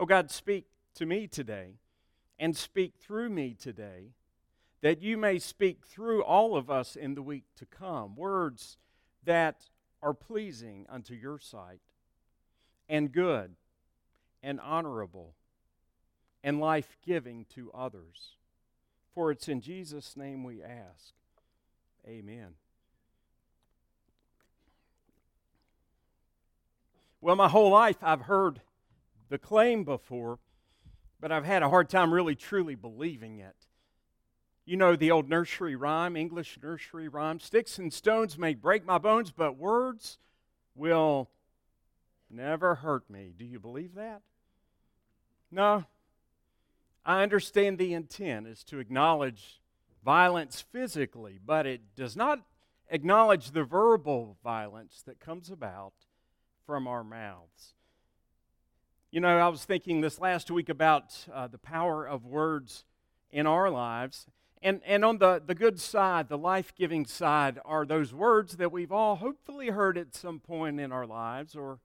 Oh 0.00 0.06
God, 0.06 0.30
speak 0.30 0.64
to 0.94 1.04
me 1.04 1.26
today 1.26 1.74
and 2.38 2.56
speak 2.56 2.94
through 2.98 3.28
me 3.28 3.54
today, 3.54 4.14
that 4.80 5.02
you 5.02 5.18
may 5.18 5.38
speak 5.38 5.84
through 5.86 6.24
all 6.24 6.56
of 6.56 6.70
us 6.70 6.96
in 6.96 7.14
the 7.14 7.20
week 7.20 7.44
to 7.56 7.66
come. 7.66 8.16
Words 8.16 8.78
that 9.24 9.68
are 10.02 10.14
pleasing 10.14 10.86
unto 10.88 11.12
your 11.12 11.38
sight, 11.38 11.82
and 12.88 13.12
good, 13.12 13.56
and 14.42 14.58
honorable, 14.58 15.34
and 16.42 16.58
life 16.58 16.96
giving 17.04 17.44
to 17.54 17.70
others. 17.74 18.36
For 19.14 19.30
it's 19.30 19.48
in 19.48 19.60
Jesus' 19.60 20.16
name 20.16 20.44
we 20.44 20.62
ask. 20.62 21.12
Amen. 22.08 22.54
Well, 27.20 27.36
my 27.36 27.48
whole 27.48 27.70
life 27.70 27.98
I've 28.00 28.22
heard 28.22 28.62
the 29.30 29.38
claim 29.38 29.84
before, 29.84 30.38
but 31.20 31.32
I've 31.32 31.46
had 31.46 31.62
a 31.62 31.70
hard 31.70 31.88
time 31.88 32.12
really 32.12 32.34
truly 32.34 32.74
believing 32.74 33.38
it. 33.38 33.56
You 34.66 34.76
know 34.76 34.94
the 34.94 35.10
old 35.10 35.28
nursery 35.28 35.74
rhyme, 35.74 36.16
English 36.16 36.58
nursery 36.62 37.08
rhyme 37.08 37.40
sticks 37.40 37.78
and 37.78 37.92
stones 37.92 38.36
may 38.36 38.54
break 38.54 38.84
my 38.84 38.98
bones, 38.98 39.32
but 39.32 39.56
words 39.56 40.18
will 40.74 41.30
never 42.28 42.76
hurt 42.76 43.08
me. 43.08 43.32
Do 43.36 43.44
you 43.44 43.58
believe 43.58 43.94
that? 43.94 44.20
No. 45.50 45.84
I 47.04 47.22
understand 47.22 47.78
the 47.78 47.94
intent 47.94 48.46
is 48.46 48.62
to 48.64 48.78
acknowledge 48.78 49.60
violence 50.04 50.60
physically, 50.60 51.38
but 51.44 51.66
it 51.66 51.80
does 51.96 52.16
not 52.16 52.40
acknowledge 52.88 53.52
the 53.52 53.64
verbal 53.64 54.36
violence 54.42 55.02
that 55.06 55.20
comes 55.20 55.50
about 55.50 55.94
from 56.66 56.86
our 56.86 57.02
mouths. 57.02 57.74
You 59.12 59.18
know, 59.18 59.38
I 59.38 59.48
was 59.48 59.64
thinking 59.64 60.02
this 60.02 60.20
last 60.20 60.52
week 60.52 60.68
about 60.68 61.26
uh, 61.34 61.48
the 61.48 61.58
power 61.58 62.06
of 62.06 62.24
words 62.24 62.84
in 63.32 63.44
our 63.44 63.68
lives. 63.68 64.26
And, 64.62 64.80
and 64.86 65.04
on 65.04 65.18
the, 65.18 65.42
the 65.44 65.54
good 65.56 65.80
side, 65.80 66.28
the 66.28 66.38
life 66.38 66.72
giving 66.76 67.04
side, 67.04 67.58
are 67.64 67.84
those 67.84 68.14
words 68.14 68.58
that 68.58 68.70
we've 68.70 68.92
all 68.92 69.16
hopefully 69.16 69.70
heard 69.70 69.98
at 69.98 70.14
some 70.14 70.38
point 70.38 70.78
in 70.78 70.92
our 70.92 71.08
lives 71.08 71.56
or 71.56 71.80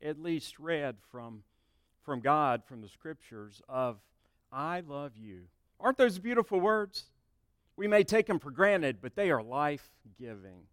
at 0.00 0.22
least 0.22 0.60
read 0.60 0.98
from, 1.10 1.42
from 2.04 2.20
God, 2.20 2.62
from 2.64 2.82
the 2.82 2.88
scriptures, 2.88 3.60
of 3.68 3.98
I 4.52 4.78
love 4.78 5.16
you. 5.16 5.46
Aren't 5.80 5.98
those 5.98 6.20
beautiful 6.20 6.60
words? 6.60 7.06
We 7.74 7.88
may 7.88 8.04
take 8.04 8.28
them 8.28 8.38
for 8.38 8.52
granted, 8.52 8.98
but 9.02 9.16
they 9.16 9.32
are 9.32 9.42
life 9.42 9.90
giving. 10.20 10.68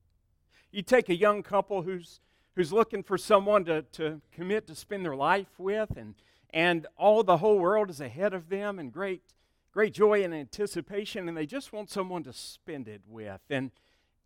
You 0.72 0.84
take 0.84 1.10
a 1.10 1.16
young 1.16 1.42
couple 1.42 1.82
who's 1.82 2.20
who's 2.58 2.74
looking 2.74 3.04
for 3.04 3.20
someone 3.20 3.64
to, 3.64 3.84
to 3.84 4.20
commit 4.32 4.66
to 4.66 4.74
spend 4.74 5.06
their 5.06 5.16
life 5.16 5.60
with, 5.60 5.96
and, 5.96 6.16
and 6.50 6.88
all 6.98 7.22
the 7.24 7.38
whole 7.38 7.60
world 7.60 7.88
is 7.88 8.02
ahead 8.02 8.34
of 8.34 8.50
them, 8.50 8.80
and 8.80 8.92
great, 8.92 9.22
great 9.72 9.94
joy 9.94 10.24
and 10.24 10.34
anticipation, 10.34 11.28
and 11.30 11.38
they 11.38 11.46
just 11.46 11.72
want 11.72 11.88
someone 11.88 12.24
to 12.24 12.34
spend 12.34 12.88
it 12.88 13.02
with. 13.08 13.42
And, 13.52 13.70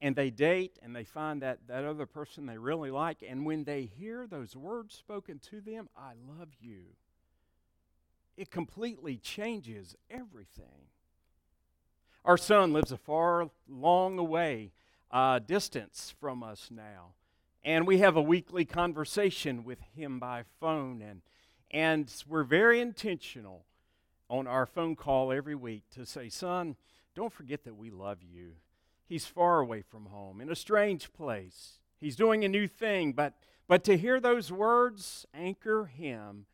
and 0.01 0.15
they 0.15 0.29
date, 0.29 0.79
and 0.81 0.95
they 0.95 1.03
find 1.03 1.41
that, 1.41 1.59
that 1.67 1.83
other 1.83 2.05
person 2.05 2.45
they 2.45 2.57
really 2.57 2.89
like, 2.89 3.17
and 3.21 3.45
when 3.45 3.65
they 3.65 3.81
hear 3.81 4.25
those 4.25 4.55
words 4.55 4.95
spoken 4.95 5.37
to 5.49 5.59
them, 5.59 5.89
I 5.97 6.13
love 6.25 6.51
you, 6.57 6.83
it 8.37 8.49
completely 8.49 9.17
changes 9.17 9.93
everything. 10.09 10.87
Our 12.23 12.37
son 12.37 12.71
lives 12.71 12.93
a 12.93 12.97
far, 12.97 13.49
long 13.67 14.17
away 14.17 14.71
uh, 15.11 15.39
distance 15.39 16.13
from 16.17 16.43
us 16.43 16.69
now 16.71 17.15
and 17.63 17.85
we 17.85 17.99
have 17.99 18.15
a 18.15 18.21
weekly 18.21 18.65
conversation 18.65 19.63
with 19.63 19.79
him 19.95 20.19
by 20.19 20.43
phone. 20.59 21.01
And 21.01 21.21
and 21.69 22.13
we're 22.27 22.43
very 22.43 22.81
intentional 22.81 23.65
on 24.29 24.47
our 24.47 24.65
phone 24.65 24.95
call 24.95 25.31
every 25.31 25.55
week 25.55 25.83
to 25.91 26.05
say 26.05 26.29
son 26.29 26.75
don't 27.13 27.33
forget 27.33 27.65
that 27.65 27.75
we 27.75 27.89
love 27.89 28.19
you. 28.23 28.53
He's 29.05 29.25
far 29.25 29.59
away 29.59 29.81
from 29.81 30.05
home 30.05 30.39
in 30.39 30.49
a 30.49 30.55
strange 30.55 31.11
place. 31.11 31.79
He's 31.99 32.15
doing 32.15 32.45
a 32.45 32.49
new 32.49 32.67
thing. 32.67 33.13
But 33.13 33.33
but 33.67 33.83
to 33.85 33.97
hear 33.97 34.19
those 34.19 34.51
words 34.51 35.25
anchor 35.33 35.85
him 35.85 36.45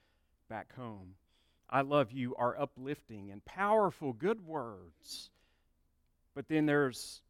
back 0.50 0.76
home. 0.76 1.16
I 1.70 1.82
love 1.82 2.12
you 2.12 2.36
are 2.36 2.60
uplifting 2.60 3.30
and 3.32 3.44
powerful 3.44 4.14
good 4.14 4.46
words. 4.46 5.30
But 6.34 6.48
then 6.48 6.66
there's 6.66 7.22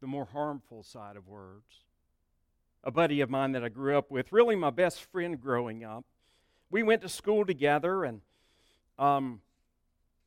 the 0.00 0.06
more 0.06 0.26
harmful 0.26 0.82
side 0.82 1.16
of 1.16 1.28
words 1.28 1.85
a 2.86 2.90
buddy 2.92 3.20
of 3.20 3.28
mine 3.28 3.50
that 3.50 3.64
I 3.64 3.68
grew 3.68 3.98
up 3.98 4.12
with, 4.12 4.32
really 4.32 4.54
my 4.54 4.70
best 4.70 5.02
friend 5.10 5.40
growing 5.40 5.82
up. 5.82 6.04
We 6.70 6.84
went 6.84 7.02
to 7.02 7.08
school 7.08 7.44
together, 7.44 8.04
and 8.04 8.20
um, 8.96 9.40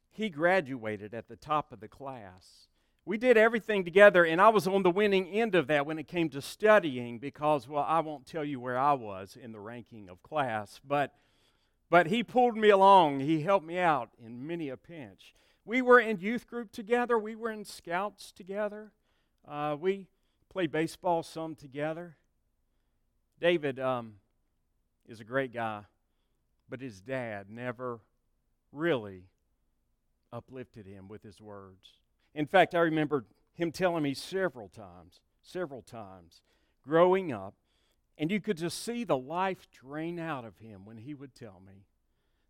he 0.10 0.30
graduated 0.30 1.14
at 1.14 1.30
the 1.30 1.38
top 1.38 1.72
of 1.72 1.80
the 1.80 1.88
class. 1.88 2.68
We 3.06 3.18
did 3.18 3.38
everything 3.38 3.86
together, 3.86 4.26
and 4.26 4.42
I 4.42 4.50
was 4.50 4.68
on 4.68 4.84
the 4.84 4.92
winning 4.92 5.28
end 5.28 5.56
of 5.56 5.68
that 5.68 5.86
when 5.86 6.00
it 6.00 6.10
came 6.10 6.28
to 6.32 6.42
studying 6.42 7.18
because, 7.18 7.66
well, 7.66 7.86
I 7.88 8.02
won't 8.02 8.26
tell 8.26 8.44
you 8.44 8.60
where 8.60 8.78
I 8.78 8.92
was 8.92 9.38
in 9.42 9.54
the 9.54 9.60
ranking 9.62 10.10
of 10.10 10.22
class, 10.22 10.82
but, 10.86 11.14
but 11.90 12.08
he 12.08 12.24
pulled 12.24 12.58
me 12.58 12.70
along. 12.70 13.22
He 13.22 13.42
helped 13.42 13.66
me 13.66 13.78
out 13.78 14.10
in 14.22 14.46
many 14.46 14.68
a 14.68 14.76
pinch. 14.76 15.34
We 15.64 15.82
were 15.82 16.02
in 16.02 16.20
youth 16.20 16.46
group 16.46 16.74
together, 16.74 17.18
we 17.18 17.38
were 17.38 17.52
in 17.52 17.64
scouts 17.64 18.34
together, 18.34 18.92
uh, 19.48 19.78
we 19.80 20.08
played 20.50 20.74
baseball 20.74 21.24
some 21.24 21.56
together. 21.56 22.18
David 23.40 23.80
um, 23.80 24.14
is 25.08 25.20
a 25.20 25.24
great 25.24 25.54
guy, 25.54 25.82
but 26.70 26.82
his 26.82 27.00
dad 27.00 27.48
never 27.50 28.00
really 28.72 29.24
uplifted 30.32 30.86
him 30.86 31.08
with 31.08 31.24
his 31.24 31.42
words. 31.42 32.00
In 32.36 32.46
fact, 32.46 32.76
I 32.76 32.80
remember 32.80 33.26
him 33.54 33.72
telling 33.72 34.04
me 34.04 34.14
several 34.14 34.68
times, 34.70 35.22
several 35.42 35.82
times, 35.82 36.42
growing 36.86 37.32
up, 37.32 37.56
and 38.18 38.30
you 38.30 38.42
could 38.42 38.58
just 38.58 38.84
see 38.84 39.04
the 39.04 39.18
life 39.18 39.68
drain 39.72 40.20
out 40.20 40.46
of 40.46 40.58
him 40.58 40.86
when 40.86 40.98
he 40.98 41.14
would 41.14 41.34
tell 41.34 41.62
me 41.66 41.86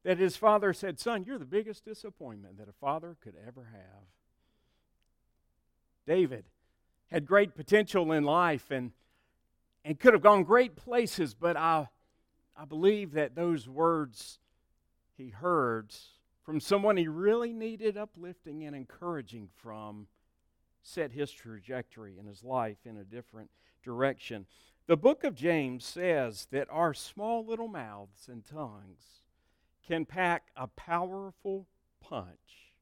that 0.03 0.17
his 0.17 0.35
father 0.35 0.73
said, 0.73 0.99
Son, 0.99 1.23
you're 1.23 1.37
the 1.37 1.45
biggest 1.45 1.85
disappointment 1.85 2.57
that 2.57 2.69
a 2.69 2.73
father 2.73 3.15
could 3.21 3.35
ever 3.47 3.69
have. 3.71 4.07
David 6.07 6.45
had 7.11 7.25
great 7.25 7.55
potential 7.55 8.11
in 8.11 8.23
life, 8.23 8.71
and 8.71 8.91
and 9.89 9.99
could 9.99 10.13
have 10.13 10.21
gone 10.21 10.43
great 10.43 10.75
places, 10.75 11.33
but 11.33 11.57
I, 11.57 11.87
I 12.55 12.65
believe 12.65 13.13
that 13.13 13.33
those 13.33 13.67
words 13.67 14.37
he 15.17 15.29
heard 15.29 15.95
from 16.43 16.59
someone 16.59 16.95
he 16.95 17.07
really 17.07 17.53
needed 17.53 17.97
uplifting 17.97 18.65
and 18.65 18.75
encouraging 18.75 19.49
from 19.55 20.05
set 20.83 21.11
his 21.11 21.31
trajectory 21.31 22.19
in 22.19 22.27
his 22.27 22.43
life 22.43 22.77
in 22.85 22.97
a 22.97 23.03
different 23.03 23.49
direction. 23.81 24.45
The 24.85 24.95
book 24.95 25.23
of 25.23 25.33
James 25.33 25.85
says 25.85 26.47
that 26.51 26.67
our 26.69 26.93
small 26.93 27.43
little 27.43 27.67
mouths 27.67 28.27
and 28.27 28.45
tongues 28.45 29.21
can 29.87 30.05
pack 30.05 30.49
a 30.55 30.67
powerful 30.67 31.65
punch. 31.99 32.75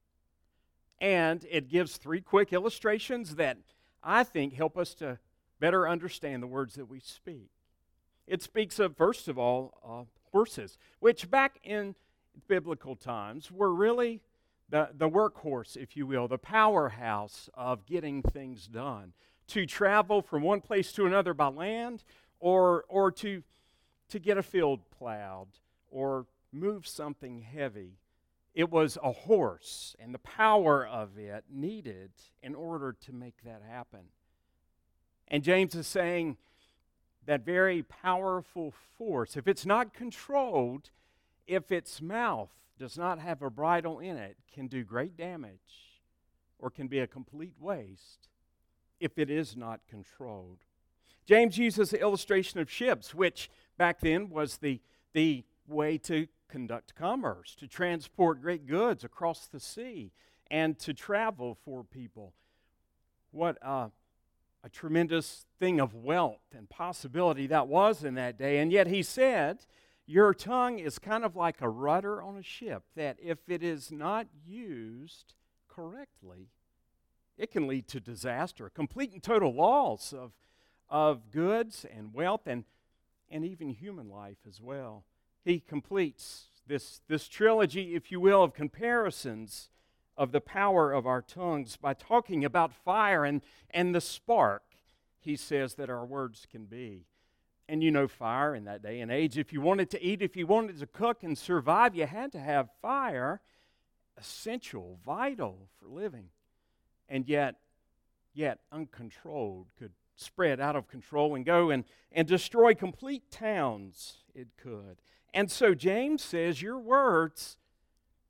And 1.00 1.46
it 1.50 1.70
gives 1.70 1.96
three 1.96 2.20
quick 2.20 2.52
illustrations 2.52 3.36
that 3.36 3.56
I 4.02 4.24
think 4.24 4.52
help 4.52 4.76
us 4.76 4.92
to 4.96 5.18
better 5.60 5.88
understand 5.88 6.42
the 6.42 6.46
words 6.46 6.74
that 6.74 6.88
we 6.88 7.00
speak. 7.00 7.50
It 8.26 8.42
speaks 8.42 8.78
of, 8.78 8.96
first 8.96 9.28
of 9.28 9.38
all, 9.38 9.74
uh, 9.84 10.04
horses, 10.32 10.78
which 11.00 11.30
back 11.30 11.58
in 11.64 11.94
biblical 12.46 12.94
times 12.94 13.50
were 13.50 13.72
really 13.72 14.20
the, 14.68 14.90
the 14.94 15.08
workhorse, 15.08 15.76
if 15.76 15.96
you 15.96 16.06
will, 16.06 16.28
the 16.28 16.38
powerhouse 16.38 17.48
of 17.54 17.86
getting 17.86 18.22
things 18.22 18.66
done. 18.66 19.12
To 19.48 19.64
travel 19.64 20.20
from 20.20 20.42
one 20.42 20.60
place 20.60 20.92
to 20.92 21.06
another 21.06 21.32
by 21.32 21.48
land, 21.48 22.04
or, 22.38 22.84
or 22.88 23.10
to, 23.12 23.42
to 24.10 24.18
get 24.18 24.36
a 24.36 24.42
field 24.42 24.80
plowed, 24.90 25.48
or 25.90 26.26
move 26.52 26.86
something 26.86 27.40
heavy. 27.40 27.98
It 28.54 28.70
was 28.70 28.98
a 29.02 29.12
horse 29.12 29.94
and 29.98 30.12
the 30.12 30.18
power 30.18 30.86
of 30.86 31.16
it 31.16 31.44
needed 31.50 32.10
in 32.42 32.54
order 32.54 32.94
to 33.06 33.12
make 33.12 33.36
that 33.44 33.62
happen. 33.68 34.00
And 35.28 35.42
James 35.42 35.74
is 35.74 35.86
saying 35.86 36.36
that 37.26 37.44
very 37.44 37.82
powerful 37.82 38.72
force, 38.96 39.36
if 39.36 39.46
it's 39.46 39.66
not 39.66 39.92
controlled, 39.92 40.90
if 41.46 41.70
its 41.70 42.00
mouth 42.00 42.50
does 42.78 42.96
not 42.96 43.18
have 43.18 43.42
a 43.42 43.50
bridle 43.50 43.98
in 43.98 44.16
it, 44.16 44.36
can 44.52 44.66
do 44.66 44.84
great 44.84 45.16
damage 45.16 46.00
or 46.58 46.70
can 46.70 46.88
be 46.88 46.98
a 47.00 47.06
complete 47.06 47.54
waste 47.60 48.28
if 49.00 49.18
it 49.18 49.30
is 49.30 49.56
not 49.56 49.80
controlled. 49.88 50.58
James 51.26 51.58
uses 51.58 51.90
the 51.90 52.00
illustration 52.00 52.58
of 52.58 52.70
ships, 52.70 53.14
which 53.14 53.50
back 53.76 54.00
then 54.00 54.30
was 54.30 54.56
the, 54.56 54.80
the 55.12 55.44
way 55.66 55.98
to 55.98 56.26
conduct 56.48 56.94
commerce, 56.94 57.54
to 57.56 57.68
transport 57.68 58.40
great 58.40 58.66
goods 58.66 59.04
across 59.04 59.46
the 59.46 59.60
sea, 59.60 60.10
and 60.50 60.78
to 60.78 60.94
travel 60.94 61.54
for 61.54 61.84
people. 61.84 62.32
What 63.30 63.58
uh, 63.62 63.88
a 64.64 64.68
tremendous 64.68 65.46
thing 65.58 65.80
of 65.80 65.94
wealth 65.94 66.42
and 66.56 66.68
possibility 66.68 67.46
that 67.46 67.68
was 67.68 68.04
in 68.04 68.14
that 68.14 68.38
day. 68.38 68.58
And 68.58 68.72
yet 68.72 68.86
he 68.86 69.02
said, 69.02 69.66
Your 70.06 70.34
tongue 70.34 70.78
is 70.78 70.98
kind 70.98 71.24
of 71.24 71.36
like 71.36 71.60
a 71.60 71.68
rudder 71.68 72.22
on 72.22 72.36
a 72.36 72.42
ship 72.42 72.82
that, 72.96 73.16
if 73.22 73.38
it 73.48 73.62
is 73.62 73.92
not 73.92 74.26
used 74.46 75.34
correctly, 75.68 76.48
it 77.36 77.52
can 77.52 77.68
lead 77.68 77.86
to 77.88 78.00
disaster, 78.00 78.68
complete 78.68 79.12
and 79.12 79.22
total 79.22 79.54
loss 79.54 80.12
of, 80.12 80.32
of 80.90 81.30
goods 81.30 81.86
and 81.96 82.12
wealth 82.12 82.46
and, 82.46 82.64
and 83.30 83.44
even 83.44 83.68
human 83.70 84.10
life 84.10 84.38
as 84.46 84.60
well. 84.60 85.04
He 85.44 85.60
completes 85.60 86.46
this, 86.66 87.00
this 87.08 87.28
trilogy, 87.28 87.94
if 87.94 88.10
you 88.10 88.18
will, 88.18 88.42
of 88.42 88.54
comparisons 88.54 89.70
of 90.18 90.32
the 90.32 90.40
power 90.40 90.92
of 90.92 91.06
our 91.06 91.22
tongues 91.22 91.76
by 91.76 91.94
talking 91.94 92.44
about 92.44 92.74
fire 92.74 93.24
and, 93.24 93.40
and 93.70 93.94
the 93.94 94.00
spark, 94.00 94.64
he 95.20 95.36
says, 95.36 95.76
that 95.76 95.88
our 95.88 96.04
words 96.04 96.46
can 96.50 96.64
be. 96.64 97.06
And 97.68 97.82
you 97.82 97.90
know, 97.90 98.08
fire 98.08 98.54
in 98.54 98.64
that 98.64 98.82
day 98.82 99.00
and 99.00 99.12
age, 99.12 99.38
if 99.38 99.52
you 99.52 99.60
wanted 99.60 99.90
to 99.90 100.02
eat, 100.02 100.20
if 100.20 100.36
you 100.36 100.46
wanted 100.46 100.78
to 100.80 100.86
cook 100.86 101.22
and 101.22 101.38
survive, 101.38 101.94
you 101.94 102.06
had 102.06 102.32
to 102.32 102.40
have 102.40 102.68
fire, 102.82 103.40
essential, 104.16 104.98
vital 105.06 105.68
for 105.78 105.86
living. 105.86 106.30
And 107.08 107.28
yet, 107.28 107.56
yet 108.34 108.58
uncontrolled, 108.72 109.66
could 109.78 109.92
spread 110.16 110.60
out 110.60 110.74
of 110.74 110.88
control 110.88 111.36
and 111.36 111.44
go 111.44 111.70
and, 111.70 111.84
and 112.10 112.26
destroy 112.26 112.74
complete 112.74 113.30
towns. 113.30 114.18
It 114.34 114.48
could. 114.56 114.96
And 115.32 115.50
so 115.50 115.74
James 115.74 116.24
says, 116.24 116.60
Your 116.60 116.78
words 116.78 117.58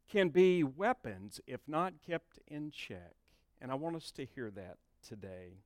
can 0.08 0.28
be 0.30 0.64
weapons 0.64 1.40
if 1.46 1.60
not 1.66 1.94
kept 2.06 2.38
in 2.46 2.70
check. 2.70 3.14
And 3.60 3.70
I 3.70 3.74
want 3.74 3.96
us 3.96 4.10
to 4.12 4.24
hear 4.24 4.50
that 4.50 4.76
today. 5.06 5.58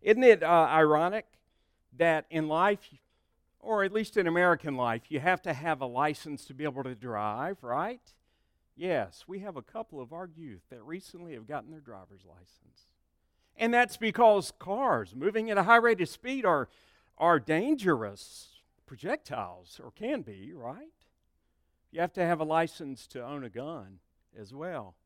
Isn't 0.00 0.24
it 0.24 0.42
uh, 0.42 0.68
ironic 0.70 1.26
that 1.96 2.26
in 2.30 2.48
life, 2.48 2.94
or 3.60 3.82
at 3.82 3.92
least 3.92 4.16
in 4.16 4.26
American 4.26 4.76
life, 4.76 5.02
you 5.08 5.20
have 5.20 5.42
to 5.42 5.52
have 5.52 5.80
a 5.80 5.86
license 5.86 6.44
to 6.46 6.54
be 6.54 6.64
able 6.64 6.84
to 6.84 6.94
drive, 6.94 7.62
right? 7.62 8.00
Yes, 8.76 9.24
we 9.26 9.40
have 9.40 9.56
a 9.56 9.62
couple 9.62 10.00
of 10.00 10.12
our 10.12 10.28
youth 10.36 10.62
that 10.70 10.82
recently 10.82 11.32
have 11.32 11.48
gotten 11.48 11.70
their 11.70 11.80
driver's 11.80 12.24
license. 12.28 12.86
And 13.56 13.72
that's 13.72 13.96
because 13.96 14.52
cars 14.58 15.14
moving 15.16 15.50
at 15.50 15.58
a 15.58 15.62
high 15.62 15.76
rate 15.76 16.00
of 16.00 16.08
speed 16.08 16.44
are, 16.44 16.68
are 17.16 17.40
dangerous 17.40 18.60
projectiles, 18.86 19.80
or 19.82 19.90
can 19.90 20.20
be, 20.22 20.52
right? 20.54 20.92
You 21.96 22.02
have 22.02 22.12
to 22.12 22.26
have 22.26 22.40
a 22.40 22.44
license 22.44 23.06
to 23.06 23.24
own 23.24 23.42
a 23.42 23.48
gun 23.48 24.00
as 24.38 24.52
well. 24.52 24.96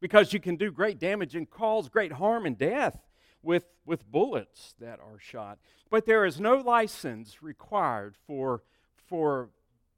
Because 0.00 0.32
you 0.32 0.40
can 0.40 0.56
do 0.56 0.72
great 0.72 0.98
damage 0.98 1.36
and 1.36 1.48
cause 1.48 1.88
great 1.88 2.10
harm 2.10 2.44
and 2.44 2.58
death 2.58 2.98
with, 3.40 3.66
with 3.86 4.10
bullets 4.10 4.74
that 4.80 4.98
are 4.98 5.20
shot. 5.20 5.60
But 5.90 6.06
there 6.06 6.24
is 6.24 6.40
no 6.40 6.56
license 6.56 7.40
required 7.40 8.16
for, 8.26 8.64
for 8.96 9.50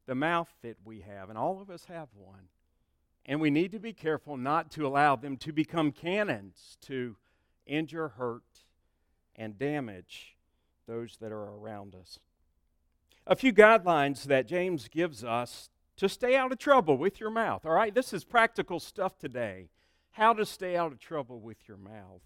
the 0.05 0.15
mouth 0.15 0.51
that 0.61 0.77
we 0.85 1.01
have, 1.01 1.31
and 1.31 1.39
all 1.39 1.59
of 1.59 1.71
us 1.71 1.87
have 1.87 2.09
one. 2.15 2.51
And 3.25 3.41
we 3.41 3.49
need 3.49 3.73
to 3.73 3.79
be 3.79 3.95
careful 3.95 4.37
not 4.37 4.71
to 4.73 4.87
allow 4.87 5.17
them 5.17 5.39
to 5.39 5.55
become 5.55 5.91
cannons 5.91 6.77
to 6.83 7.17
injure, 7.65 8.09
hurt, 8.09 8.67
and 9.37 9.59
damage 9.59 10.37
those 10.87 11.17
that 11.23 11.33
are 11.33 11.55
around 11.55 11.95
us. 11.95 12.19
A 13.27 13.37
few 13.37 13.55
guidelines 13.55 14.25
that 14.25 14.47
James 14.47 14.87
gives 14.89 15.25
us 15.25 15.71
to 15.97 16.09
stay 16.09 16.37
out 16.37 16.53
of 16.53 16.59
trouble 16.59 16.97
with 16.97 17.21
your 17.21 17.31
mouth. 17.31 17.65
All 17.65 17.73
right, 17.73 17.95
this 17.95 18.13
is 18.13 18.25
practical 18.25 18.81
stuff 18.81 19.19
today. 19.19 19.69
How 20.13 20.33
to 20.33 20.47
stay 20.47 20.77
out 20.77 20.93
of 20.93 20.99
trouble 20.99 21.41
with 21.41 21.69
your 21.69 21.77
mouth. 21.77 22.23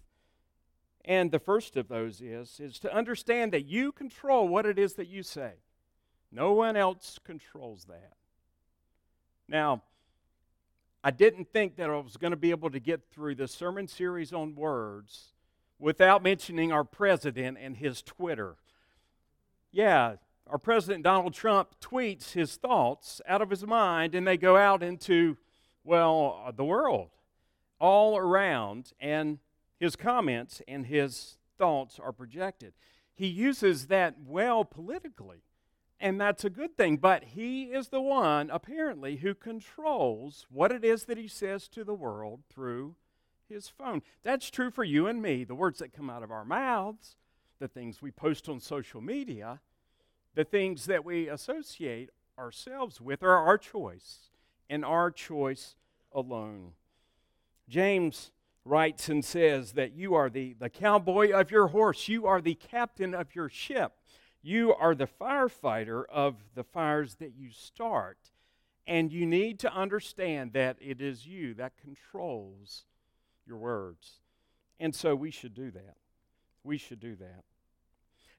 And 1.03 1.31
the 1.31 1.39
first 1.39 1.77
of 1.77 1.87
those 1.87 2.21
is 2.21 2.59
is 2.59 2.79
to 2.79 2.93
understand 2.93 3.53
that 3.53 3.65
you 3.65 3.91
control 3.91 4.47
what 4.47 4.65
it 4.65 4.77
is 4.77 4.93
that 4.93 5.07
you 5.07 5.23
say. 5.23 5.53
No 6.31 6.53
one 6.53 6.77
else 6.77 7.19
controls 7.23 7.85
that. 7.85 8.13
Now, 9.47 9.83
I 11.03 11.11
didn't 11.11 11.51
think 11.51 11.75
that 11.77 11.89
I 11.89 11.97
was 11.97 12.17
going 12.17 12.31
to 12.31 12.37
be 12.37 12.51
able 12.51 12.69
to 12.69 12.79
get 12.79 13.01
through 13.11 13.35
the 13.35 13.47
sermon 13.47 13.87
series 13.87 14.31
on 14.31 14.55
words 14.55 15.33
without 15.79 16.21
mentioning 16.21 16.71
our 16.71 16.83
president 16.83 17.57
and 17.59 17.75
his 17.75 18.03
Twitter. 18.03 18.55
Yeah, 19.71 20.17
our 20.47 20.57
President 20.57 21.03
Donald 21.03 21.33
Trump 21.33 21.75
tweets 21.79 22.33
his 22.33 22.55
thoughts 22.55 23.21
out 23.27 23.41
of 23.41 23.49
his 23.49 23.65
mind 23.65 24.15
and 24.15 24.27
they 24.27 24.37
go 24.37 24.57
out 24.57 24.83
into, 24.83 25.37
well, 25.83 26.51
the 26.55 26.65
world 26.65 27.09
all 27.79 28.17
around, 28.17 28.93
and 28.99 29.39
his 29.79 29.95
comments 29.95 30.61
and 30.67 30.85
his 30.85 31.37
thoughts 31.57 31.99
are 31.99 32.11
projected. 32.11 32.73
He 33.13 33.27
uses 33.27 33.87
that 33.87 34.15
well 34.23 34.63
politically, 34.63 35.43
and 35.99 36.21
that's 36.21 36.45
a 36.45 36.49
good 36.49 36.77
thing, 36.77 36.97
but 36.97 37.23
he 37.23 37.65
is 37.65 37.87
the 37.87 38.01
one, 38.01 38.49
apparently, 38.51 39.17
who 39.17 39.33
controls 39.33 40.45
what 40.49 40.71
it 40.71 40.85
is 40.85 41.05
that 41.05 41.17
he 41.17 41.27
says 41.27 41.67
to 41.69 41.83
the 41.83 41.93
world 41.93 42.41
through 42.49 42.95
his 43.49 43.67
phone. 43.67 44.01
That's 44.23 44.49
true 44.49 44.69
for 44.69 44.83
you 44.83 45.07
and 45.07 45.21
me. 45.21 45.43
The 45.43 45.55
words 45.55 45.79
that 45.79 45.93
come 45.93 46.09
out 46.09 46.23
of 46.23 46.31
our 46.31 46.45
mouths, 46.45 47.15
the 47.59 47.67
things 47.67 48.01
we 48.01 48.11
post 48.11 48.47
on 48.47 48.59
social 48.59 49.01
media, 49.01 49.59
the 50.35 50.43
things 50.43 50.85
that 50.85 51.03
we 51.03 51.27
associate 51.27 52.09
ourselves 52.37 53.01
with 53.01 53.23
are 53.23 53.37
our 53.37 53.57
choice 53.57 54.29
and 54.69 54.85
our 54.85 55.11
choice 55.11 55.75
alone. 56.13 56.71
James 57.67 58.31
writes 58.63 59.09
and 59.09 59.23
says 59.23 59.73
that 59.73 59.93
you 59.93 60.13
are 60.13 60.29
the, 60.29 60.55
the 60.59 60.69
cowboy 60.69 61.31
of 61.31 61.51
your 61.51 61.67
horse, 61.67 62.07
you 62.07 62.25
are 62.27 62.41
the 62.41 62.55
captain 62.55 63.13
of 63.13 63.35
your 63.35 63.49
ship, 63.49 63.93
you 64.41 64.73
are 64.73 64.95
the 64.95 65.07
firefighter 65.07 66.03
of 66.09 66.35
the 66.55 66.63
fires 66.63 67.15
that 67.15 67.33
you 67.37 67.51
start. 67.51 68.17
And 68.87 69.11
you 69.11 69.25
need 69.25 69.59
to 69.59 69.73
understand 69.73 70.53
that 70.53 70.77
it 70.81 71.01
is 71.01 71.25
you 71.25 71.53
that 71.53 71.73
controls 71.77 72.85
your 73.45 73.57
words. 73.57 74.19
And 74.79 74.93
so 74.93 75.15
we 75.15 75.29
should 75.29 75.53
do 75.53 75.69
that. 75.71 75.95
We 76.63 76.77
should 76.77 76.99
do 76.99 77.15
that. 77.17 77.43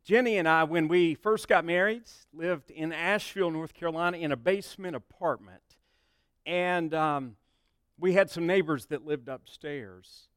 Jenny 0.04 0.36
and 0.36 0.48
I, 0.48 0.64
when 0.64 0.88
we 0.88 1.14
first 1.14 1.46
got 1.46 1.64
married, 1.64 2.02
lived 2.32 2.72
in 2.72 2.92
Asheville, 2.92 3.52
North 3.52 3.72
Carolina, 3.72 4.16
in 4.16 4.32
a 4.32 4.36
basement 4.36 4.96
apartment. 4.96 5.62
And 6.44 6.92
um, 6.92 7.36
we 8.00 8.14
had 8.14 8.28
some 8.28 8.44
neighbors 8.44 8.86
that 8.86 9.06
lived 9.06 9.28
upstairs. 9.28 10.28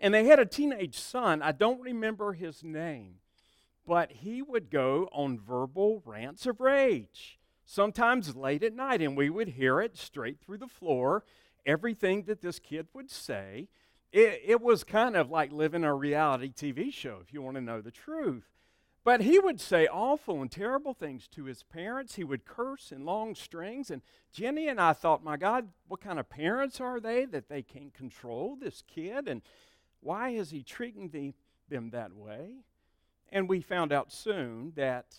And 0.00 0.12
they 0.12 0.24
had 0.24 0.40
a 0.40 0.46
teenage 0.46 0.98
son. 0.98 1.40
I 1.40 1.52
don't 1.52 1.80
remember 1.80 2.32
his 2.32 2.64
name, 2.64 3.16
but 3.86 4.10
he 4.10 4.42
would 4.42 4.70
go 4.70 5.08
on 5.12 5.38
verbal 5.38 6.02
rants 6.04 6.44
of 6.44 6.60
rage, 6.60 7.38
sometimes 7.64 8.34
late 8.34 8.64
at 8.64 8.74
night, 8.74 9.00
and 9.00 9.16
we 9.16 9.30
would 9.30 9.50
hear 9.50 9.80
it 9.80 9.96
straight 9.96 10.40
through 10.40 10.58
the 10.58 10.66
floor. 10.66 11.22
Everything 11.64 12.24
that 12.24 12.40
this 12.40 12.58
kid 12.58 12.88
would 12.92 13.08
say, 13.08 13.68
it, 14.10 14.42
it 14.44 14.60
was 14.60 14.82
kind 14.82 15.16
of 15.16 15.30
like 15.30 15.52
living 15.52 15.84
a 15.84 15.94
reality 15.94 16.52
TV 16.52 16.92
show, 16.92 17.18
if 17.22 17.32
you 17.32 17.40
want 17.40 17.54
to 17.54 17.60
know 17.60 17.80
the 17.80 17.92
truth. 17.92 18.51
But 19.04 19.22
he 19.22 19.38
would 19.38 19.60
say 19.60 19.88
awful 19.88 20.40
and 20.40 20.50
terrible 20.50 20.94
things 20.94 21.26
to 21.28 21.44
his 21.44 21.64
parents. 21.64 22.14
He 22.14 22.24
would 22.24 22.44
curse 22.44 22.92
in 22.92 23.04
long 23.04 23.34
strings. 23.34 23.90
And 23.90 24.00
Jenny 24.32 24.68
and 24.68 24.80
I 24.80 24.92
thought, 24.92 25.24
my 25.24 25.36
God, 25.36 25.68
what 25.88 26.00
kind 26.00 26.20
of 26.20 26.30
parents 26.30 26.80
are 26.80 27.00
they 27.00 27.24
that 27.24 27.48
they 27.48 27.62
can't 27.62 27.92
control 27.92 28.56
this 28.56 28.82
kid? 28.86 29.26
And 29.26 29.42
why 30.00 30.30
is 30.30 30.50
he 30.50 30.62
treating 30.62 31.08
the, 31.08 31.34
them 31.68 31.90
that 31.90 32.14
way? 32.14 32.58
And 33.32 33.48
we 33.48 33.60
found 33.60 33.92
out 33.92 34.12
soon 34.12 34.72
that, 34.76 35.16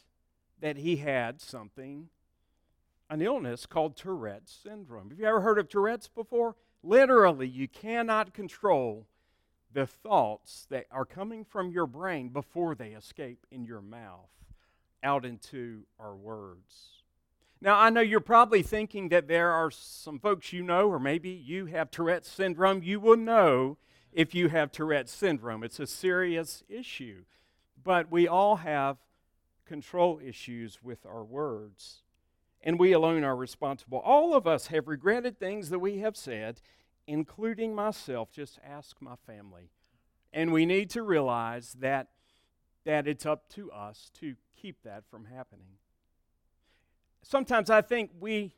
that 0.62 0.78
he 0.78 0.98
had 0.98 1.42
something, 1.42 2.08
an 3.10 3.22
illness 3.22 3.66
called 3.66 3.98
Tourette's 3.98 4.58
syndrome. 4.64 5.10
Have 5.10 5.20
you 5.20 5.26
ever 5.26 5.42
heard 5.42 5.60
of 5.60 5.68
Tourette's 5.68 6.08
before? 6.08 6.56
Literally, 6.84 7.48
you 7.48 7.68
cannot 7.68 8.34
control 8.34 9.08
the 9.74 9.88
thoughts 9.88 10.68
that 10.70 10.86
are 10.92 11.06
coming 11.06 11.44
from 11.44 11.72
your 11.72 11.88
brain 11.88 12.30
before 12.30 12.76
they 12.76 12.90
escape 12.90 13.46
in 13.52 13.66
your 13.66 13.82
mouth 13.82 14.30
out 15.04 15.26
into 15.26 15.84
our 16.00 16.16
words. 16.16 17.04
Now, 17.60 17.80
I 17.80 17.90
know 17.90 18.02
you're 18.02 18.20
probably 18.20 18.62
thinking 18.62 19.10
that 19.10 19.28
there 19.28 19.52
are 19.52 19.72
some 19.72 20.20
folks 20.20 20.52
you 20.52 20.64
know, 20.64 20.90
or 20.90 21.00
maybe 21.00 21.30
you 21.30 21.66
have 21.68 21.90
Tourette's 21.90 22.30
syndrome. 22.30 22.84
You 22.84 23.00
will 23.00 23.18
know 23.18 23.78
if 24.12 24.36
you 24.36 24.50
have 24.50 24.72
Tourette's 24.72 25.14
syndrome. 25.14 25.64
It's 25.64 25.80
a 25.80 25.88
serious 25.88 26.64
issue. 26.68 27.24
But 27.82 28.12
we 28.12 28.28
all 28.28 28.58
have 28.58 28.98
control 29.66 30.20
issues 30.24 30.80
with 30.84 31.06
our 31.06 31.24
words, 31.24 32.04
and 32.62 32.80
we 32.80 32.92
alone 32.92 33.24
are 33.24 33.36
responsible. 33.36 34.00
All 34.00 34.34
of 34.36 34.46
us 34.46 34.68
have 34.68 34.88
regretted 34.88 35.40
things 35.40 35.70
that 35.70 35.80
we 35.80 36.00
have 36.00 36.18
said, 36.18 36.62
including 37.08 37.76
myself, 37.76 38.32
just 38.32 38.60
ask 38.66 38.98
my 39.02 39.16
family. 39.28 39.70
And 40.32 40.52
we 40.52 40.66
need 40.66 40.90
to 40.92 41.04
realize 41.04 41.76
that, 41.80 42.08
that 42.86 43.08
it's 43.08 43.26
up 43.26 43.50
to 43.50 43.72
us 43.72 44.10
to 44.20 44.36
keep 44.60 44.84
that 44.84 45.04
from 45.10 45.26
happening. 45.26 45.78
Sometimes 47.22 47.70
I 47.70 47.82
think 47.82 48.12
we 48.20 48.56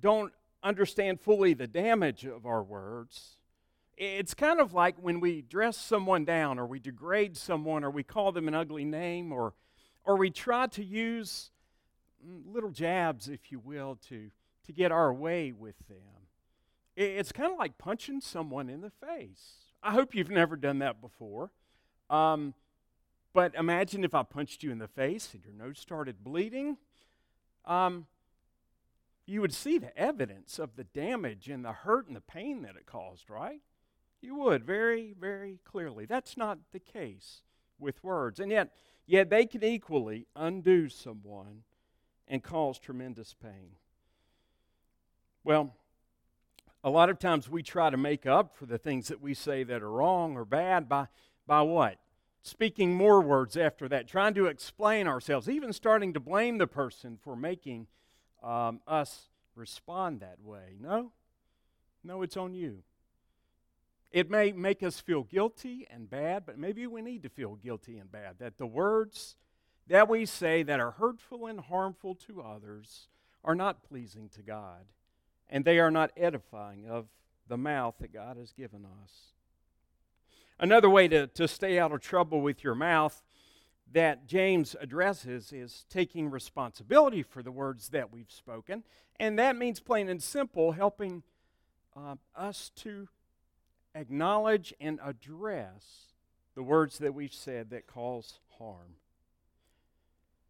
don't 0.00 0.32
understand 0.62 1.20
fully 1.20 1.54
the 1.54 1.66
damage 1.66 2.24
of 2.24 2.44
our 2.44 2.62
words. 2.62 3.36
It's 3.96 4.34
kind 4.34 4.60
of 4.60 4.74
like 4.74 4.96
when 5.00 5.20
we 5.20 5.40
dress 5.40 5.76
someone 5.76 6.24
down 6.24 6.58
or 6.58 6.66
we 6.66 6.78
degrade 6.78 7.36
someone 7.36 7.82
or 7.82 7.90
we 7.90 8.02
call 8.02 8.30
them 8.30 8.46
an 8.46 8.54
ugly 8.54 8.84
name 8.84 9.32
or, 9.32 9.54
or 10.04 10.16
we 10.16 10.30
try 10.30 10.66
to 10.68 10.84
use 10.84 11.50
mm, 12.24 12.42
little 12.52 12.70
jabs, 12.70 13.28
if 13.28 13.50
you 13.50 13.58
will, 13.58 13.98
to, 14.08 14.30
to 14.66 14.72
get 14.72 14.92
our 14.92 15.14
way 15.14 15.52
with 15.52 15.76
them. 15.88 16.25
It's 16.96 17.30
kind 17.30 17.52
of 17.52 17.58
like 17.58 17.76
punching 17.76 18.22
someone 18.22 18.70
in 18.70 18.80
the 18.80 18.90
face. 18.90 19.56
I 19.82 19.92
hope 19.92 20.14
you've 20.14 20.30
never 20.30 20.56
done 20.56 20.78
that 20.78 21.00
before. 21.00 21.50
Um, 22.08 22.54
but 23.34 23.54
imagine 23.54 24.02
if 24.02 24.14
I 24.14 24.22
punched 24.22 24.62
you 24.62 24.72
in 24.72 24.78
the 24.78 24.88
face 24.88 25.34
and 25.34 25.44
your 25.44 25.52
nose 25.52 25.78
started 25.78 26.24
bleeding. 26.24 26.78
Um, 27.66 28.06
you 29.26 29.42
would 29.42 29.52
see 29.52 29.76
the 29.76 29.96
evidence 29.98 30.58
of 30.58 30.76
the 30.76 30.84
damage 30.84 31.48
and 31.48 31.64
the 31.64 31.72
hurt 31.72 32.06
and 32.06 32.16
the 32.16 32.20
pain 32.22 32.62
that 32.62 32.76
it 32.76 32.86
caused, 32.86 33.28
right? 33.28 33.60
You 34.22 34.36
would 34.36 34.64
very, 34.64 35.14
very 35.18 35.58
clearly. 35.64 36.06
That's 36.06 36.36
not 36.36 36.58
the 36.72 36.80
case 36.80 37.42
with 37.78 38.02
words. 38.02 38.40
And 38.40 38.50
yet, 38.50 38.72
yet 39.06 39.28
they 39.28 39.44
can 39.44 39.62
equally 39.62 40.26
undo 40.34 40.88
someone 40.88 41.64
and 42.26 42.42
cause 42.42 42.78
tremendous 42.78 43.34
pain. 43.34 43.72
Well, 45.44 45.74
a 46.84 46.90
lot 46.90 47.10
of 47.10 47.18
times 47.18 47.48
we 47.48 47.62
try 47.62 47.90
to 47.90 47.96
make 47.96 48.26
up 48.26 48.54
for 48.54 48.66
the 48.66 48.78
things 48.78 49.08
that 49.08 49.20
we 49.20 49.34
say 49.34 49.64
that 49.64 49.82
are 49.82 49.90
wrong 49.90 50.36
or 50.36 50.44
bad 50.44 50.88
by, 50.88 51.08
by 51.46 51.62
what? 51.62 51.98
Speaking 52.42 52.94
more 52.94 53.20
words 53.20 53.56
after 53.56 53.88
that, 53.88 54.06
trying 54.06 54.34
to 54.34 54.46
explain 54.46 55.08
ourselves, 55.08 55.48
even 55.48 55.72
starting 55.72 56.12
to 56.14 56.20
blame 56.20 56.58
the 56.58 56.66
person 56.66 57.18
for 57.20 57.34
making 57.34 57.88
um, 58.42 58.80
us 58.86 59.28
respond 59.56 60.20
that 60.20 60.40
way. 60.40 60.76
No, 60.80 61.12
no, 62.04 62.22
it's 62.22 62.36
on 62.36 62.54
you. 62.54 62.84
It 64.12 64.30
may 64.30 64.52
make 64.52 64.82
us 64.82 65.00
feel 65.00 65.24
guilty 65.24 65.86
and 65.90 66.08
bad, 66.08 66.46
but 66.46 66.56
maybe 66.56 66.86
we 66.86 67.02
need 67.02 67.24
to 67.24 67.28
feel 67.28 67.56
guilty 67.56 67.98
and 67.98 68.10
bad. 68.10 68.36
That 68.38 68.58
the 68.58 68.66
words 68.66 69.34
that 69.88 70.08
we 70.08 70.24
say 70.24 70.62
that 70.62 70.80
are 70.80 70.92
hurtful 70.92 71.46
and 71.46 71.60
harmful 71.60 72.14
to 72.26 72.42
others 72.42 73.08
are 73.44 73.54
not 73.54 73.82
pleasing 73.82 74.28
to 74.30 74.42
God, 74.42 74.86
and 75.48 75.64
they 75.64 75.78
are 75.78 75.90
not 75.90 76.10
edifying 76.16 76.86
of 76.88 77.06
the 77.48 77.56
mouth 77.56 77.94
that 78.00 78.12
God 78.12 78.36
has 78.36 78.52
given 78.52 78.84
us. 78.84 79.12
Another 80.58 80.90
way 80.90 81.06
to, 81.08 81.26
to 81.28 81.46
stay 81.46 81.78
out 81.78 81.92
of 81.92 82.00
trouble 82.00 82.40
with 82.40 82.64
your 82.64 82.74
mouth 82.74 83.22
that 83.92 84.26
James 84.26 84.74
addresses 84.80 85.52
is 85.52 85.84
taking 85.88 86.30
responsibility 86.30 87.22
for 87.22 87.42
the 87.42 87.52
words 87.52 87.90
that 87.90 88.12
we've 88.12 88.30
spoken. 88.30 88.82
And 89.20 89.38
that 89.38 89.56
means, 89.56 89.80
plain 89.80 90.08
and 90.08 90.22
simple, 90.22 90.72
helping 90.72 91.22
uh, 91.96 92.16
us 92.34 92.70
to 92.76 93.08
acknowledge 93.94 94.74
and 94.80 94.98
address 95.04 96.12
the 96.54 96.62
words 96.62 96.98
that 96.98 97.14
we've 97.14 97.32
said 97.32 97.70
that 97.70 97.86
cause 97.86 98.40
harm. 98.58 98.96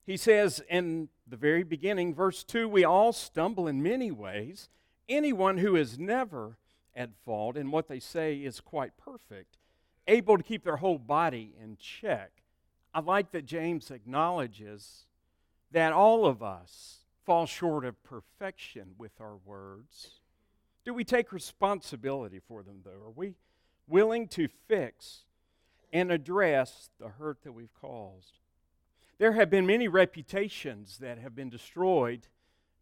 He 0.04 0.16
says 0.16 0.62
in 0.70 1.08
the 1.26 1.36
very 1.36 1.64
beginning, 1.64 2.14
verse 2.14 2.44
2 2.44 2.68
we 2.68 2.84
all 2.84 3.12
stumble 3.12 3.66
in 3.66 3.82
many 3.82 4.10
ways. 4.10 4.68
Anyone 5.08 5.58
who 5.58 5.76
is 5.76 5.98
never 5.98 6.58
at 6.94 7.10
fault 7.25 7.56
in 7.56 7.70
what 7.70 7.88
they 7.88 8.00
say 8.00 8.36
is 8.36 8.60
quite 8.60 8.96
perfect, 8.96 9.58
able 10.08 10.36
to 10.36 10.42
keep 10.42 10.64
their 10.64 10.78
whole 10.78 10.98
body 10.98 11.54
in 11.62 11.76
check. 11.76 12.30
I 12.94 13.00
like 13.00 13.30
that 13.32 13.44
James 13.44 13.90
acknowledges 13.90 15.04
that 15.70 15.92
all 15.92 16.26
of 16.26 16.42
us 16.42 17.04
fall 17.25 17.46
short 17.46 17.84
of 17.84 18.02
perfection 18.02 18.94
with 18.96 19.20
our 19.20 19.36
words. 19.44 20.20
Do 20.84 20.94
we 20.94 21.04
take 21.04 21.32
responsibility 21.32 22.40
for 22.40 22.62
them, 22.62 22.80
though? 22.84 23.06
Are 23.06 23.10
we 23.14 23.34
willing 23.86 24.28
to 24.28 24.48
fix 24.68 25.25
and 25.92 26.10
address 26.10 26.88
the 26.98 27.08
hurt 27.08 27.42
that 27.42 27.52
we've 27.52 27.75
caused? 27.80 28.38
There 29.18 29.32
have 29.32 29.50
been 29.50 29.66
many 29.66 29.88
reputations 29.88 30.98
that 30.98 31.18
have 31.18 31.34
been 31.34 31.50
destroyed 31.50 32.28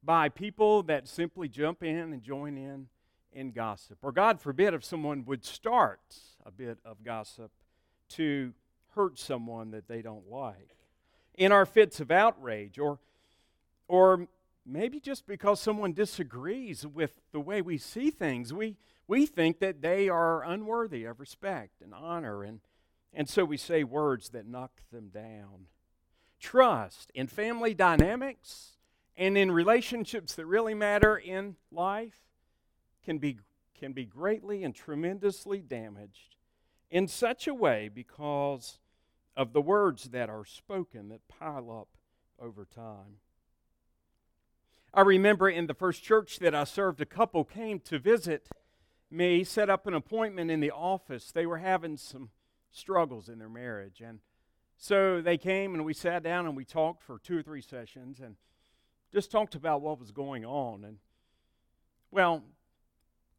by 0.04 0.28
people 0.28 0.82
that 0.84 1.08
simply 1.08 1.48
jump 1.48 1.82
in 1.82 2.12
and 2.12 2.22
join 2.22 2.56
in 2.56 2.88
in 3.32 3.50
gossip. 3.50 3.98
Or, 4.02 4.12
God 4.12 4.40
forbid, 4.40 4.74
if 4.74 4.84
someone 4.84 5.24
would 5.24 5.44
start 5.44 6.00
a 6.46 6.50
bit 6.50 6.78
of 6.84 7.02
gossip 7.04 7.50
to 8.10 8.52
hurt 8.94 9.18
someone 9.18 9.72
that 9.72 9.88
they 9.88 10.02
don't 10.02 10.30
like. 10.30 10.76
In 11.36 11.50
our 11.50 11.66
fits 11.66 11.98
of 11.98 12.10
outrage, 12.10 12.78
or, 12.78 13.00
or 13.88 14.28
maybe 14.64 15.00
just 15.00 15.26
because 15.26 15.60
someone 15.60 15.92
disagrees 15.92 16.86
with 16.86 17.20
the 17.32 17.40
way 17.40 17.60
we 17.60 17.76
see 17.76 18.10
things, 18.10 18.52
we, 18.52 18.76
we 19.08 19.26
think 19.26 19.58
that 19.58 19.82
they 19.82 20.08
are 20.08 20.44
unworthy 20.44 21.04
of 21.04 21.18
respect 21.18 21.80
and 21.82 21.92
honor, 21.92 22.44
and, 22.44 22.60
and 23.12 23.28
so 23.28 23.44
we 23.44 23.56
say 23.56 23.82
words 23.82 24.28
that 24.28 24.46
knock 24.46 24.82
them 24.92 25.08
down. 25.08 25.66
Trust 26.38 27.10
in 27.14 27.26
family 27.26 27.74
dynamics 27.74 28.73
and 29.16 29.38
in 29.38 29.50
relationships 29.50 30.34
that 30.34 30.46
really 30.46 30.74
matter 30.74 31.16
in 31.16 31.56
life 31.70 32.20
can 33.04 33.18
be, 33.18 33.38
can 33.78 33.92
be 33.92 34.04
greatly 34.04 34.64
and 34.64 34.74
tremendously 34.74 35.60
damaged 35.60 36.36
in 36.90 37.06
such 37.06 37.46
a 37.46 37.54
way 37.54 37.88
because 37.92 38.78
of 39.36 39.52
the 39.52 39.60
words 39.60 40.04
that 40.10 40.28
are 40.28 40.44
spoken 40.44 41.08
that 41.08 41.26
pile 41.28 41.70
up 41.70 41.88
over 42.40 42.64
time. 42.64 43.18
I 44.92 45.00
remember 45.00 45.48
in 45.48 45.66
the 45.66 45.74
first 45.74 46.02
church 46.02 46.38
that 46.38 46.54
I 46.54 46.64
served, 46.64 47.00
a 47.00 47.06
couple 47.06 47.44
came 47.44 47.80
to 47.80 47.98
visit 47.98 48.48
me, 49.10 49.42
set 49.42 49.68
up 49.68 49.86
an 49.86 49.94
appointment 49.94 50.50
in 50.50 50.60
the 50.60 50.70
office. 50.70 51.32
They 51.32 51.46
were 51.46 51.58
having 51.58 51.96
some 51.96 52.30
struggles 52.70 53.28
in 53.28 53.38
their 53.38 53.48
marriage. 53.48 54.00
And 54.00 54.20
so 54.76 55.20
they 55.20 55.36
came 55.36 55.74
and 55.74 55.84
we 55.84 55.94
sat 55.94 56.22
down 56.22 56.46
and 56.46 56.56
we 56.56 56.64
talked 56.64 57.02
for 57.02 57.18
two 57.18 57.38
or 57.38 57.42
three 57.42 57.60
sessions 57.60 58.20
and 58.20 58.36
just 59.14 59.30
talked 59.30 59.54
about 59.54 59.80
what 59.80 60.00
was 60.00 60.10
going 60.10 60.44
on. 60.44 60.84
And, 60.84 60.98
well, 62.10 62.42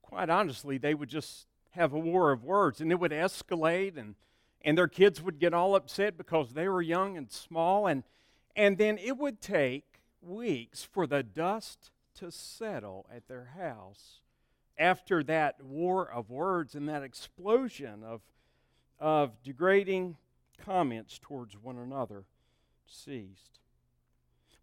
quite 0.02 0.30
honestly, 0.30 0.78
they 0.78 0.94
would 0.94 1.10
just 1.10 1.48
have 1.72 1.92
a 1.92 2.00
war 2.00 2.32
of 2.32 2.46
words 2.46 2.80
and 2.80 2.92
it 2.92 3.00
would 3.00 3.12
escalate 3.12 3.98
and 3.98 4.16
and 4.64 4.78
their 4.78 4.88
kids 4.88 5.22
would 5.22 5.38
get 5.38 5.54
all 5.54 5.76
upset 5.76 6.18
because 6.18 6.54
they 6.54 6.70
were 6.70 6.82
young 6.82 7.18
and 7.18 7.30
small 7.30 7.86
and 7.86 8.04
and 8.56 8.78
then 8.78 8.98
it 8.98 9.18
would 9.18 9.42
take 9.42 10.00
weeks 10.22 10.84
for 10.84 11.06
the 11.06 11.22
dust 11.22 11.92
to 12.18 12.32
settle 12.32 13.06
at 13.14 13.28
their 13.28 13.52
house 13.58 14.22
after 14.78 15.22
that 15.22 15.62
war 15.62 16.10
of 16.10 16.30
words 16.30 16.76
and 16.76 16.88
that 16.88 17.04
explosion 17.04 18.02
of 18.02 18.22
of 18.98 19.44
degrading 19.44 20.16
comments 20.58 21.20
towards 21.22 21.58
one 21.58 21.78
another 21.78 22.24
ceased 22.86 23.60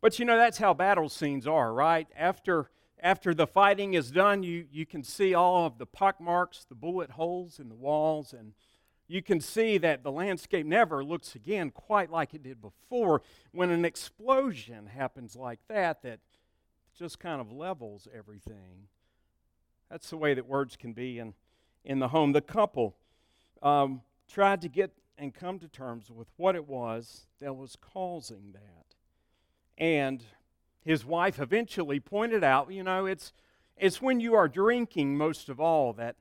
but 0.03 0.19
you 0.19 0.27
know 0.27 0.37
that's 0.37 0.59
how 0.59 0.75
battle 0.75 1.09
scenes 1.09 1.47
are 1.47 1.73
right 1.73 2.09
after 2.15 2.69
after 3.01 3.33
the 3.33 3.47
fighting 3.47 3.95
is 3.95 4.11
done 4.11 4.43
you 4.43 4.67
you 4.71 4.85
can 4.85 5.03
see 5.03 5.33
all 5.33 5.65
of 5.65 5.79
the 5.79 5.87
pock 5.87 6.21
marks 6.21 6.67
the 6.69 6.75
bullet 6.75 7.13
holes 7.13 7.59
in 7.59 7.71
the 7.71 7.75
walls 7.75 8.35
and 8.35 8.53
you 9.09 9.23
can 9.23 9.41
see 9.41 9.79
that 9.79 10.03
the 10.03 10.13
landscape 10.13 10.67
never 10.67 11.05
looks 11.05 11.35
again 11.35 11.71
quite 11.71 12.11
like 12.11 12.35
it 12.35 12.43
did 12.43 12.61
before 12.61 13.23
when 13.53 13.71
an 13.71 13.85
explosion 13.85 14.87
happens 14.87 15.37
like 15.37 15.61
that 15.69 16.03
that 16.03 16.21
just 16.99 17.19
kind 17.19 17.41
of 17.41 17.51
levels 17.51 18.09
everything. 18.17 18.89
That's 19.91 20.11
the 20.11 20.17
way 20.17 20.35
that 20.35 20.47
words 20.47 20.77
can 20.77 20.93
be 20.93 21.19
in, 21.19 21.35
in 21.85 21.99
the 21.99 22.09
home. 22.09 22.33
The 22.33 22.41
couple 22.41 22.97
um, 23.63 24.03
tried 24.31 24.63
to 24.63 24.69
get 24.69 24.93
and 25.19 25.35
come 25.35 25.59
to 25.59 25.69
terms 25.69 26.11
with 26.11 26.29
what 26.37 26.57
it 26.57 26.67
was 26.67 27.27
that 27.41 27.55
was 27.55 27.77
causing 27.81 28.53
that. 28.53 28.92
And 29.79 30.23
his 30.85 31.05
wife 31.05 31.41
eventually 31.41 32.01
pointed 32.01 32.45
out, 32.45 32.73
you 32.73 32.83
know, 32.83 33.07
it's, 33.07 33.33
it's 33.77 34.03
when 34.03 34.21
you 34.21 34.35
are 34.35 34.49
drinking 34.49 35.17
most 35.17 35.49
of 35.49 35.61
all 35.61 35.93
that, 35.95 36.17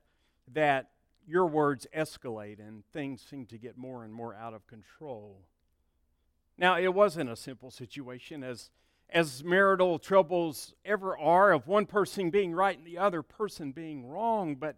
that 0.54 0.90
your 1.28 1.46
words 1.46 1.88
escalate 1.96 2.60
and 2.60 2.84
things 2.92 3.22
seem 3.22 3.46
to 3.48 3.58
get 3.58 3.78
more 3.78 4.04
and 4.04 4.14
more 4.14 4.36
out 4.36 4.54
of 4.54 4.68
control. 4.68 5.42
Now, 6.58 6.78
it 6.78 6.94
wasn't 6.94 7.30
a 7.30 7.36
simple 7.36 7.72
situation 7.72 8.44
as, 8.44 8.70
as 9.10 9.44
marital 9.44 9.98
troubles 9.98 10.74
ever 10.86 11.18
are 11.18 11.52
of 11.52 11.68
one 11.68 11.86
person 11.86 12.30
being 12.30 12.54
right 12.54 12.78
and 12.78 12.86
the 12.86 12.98
other 12.98 13.24
person 13.24 13.72
being 13.72 14.06
wrong, 14.06 14.56
but, 14.56 14.76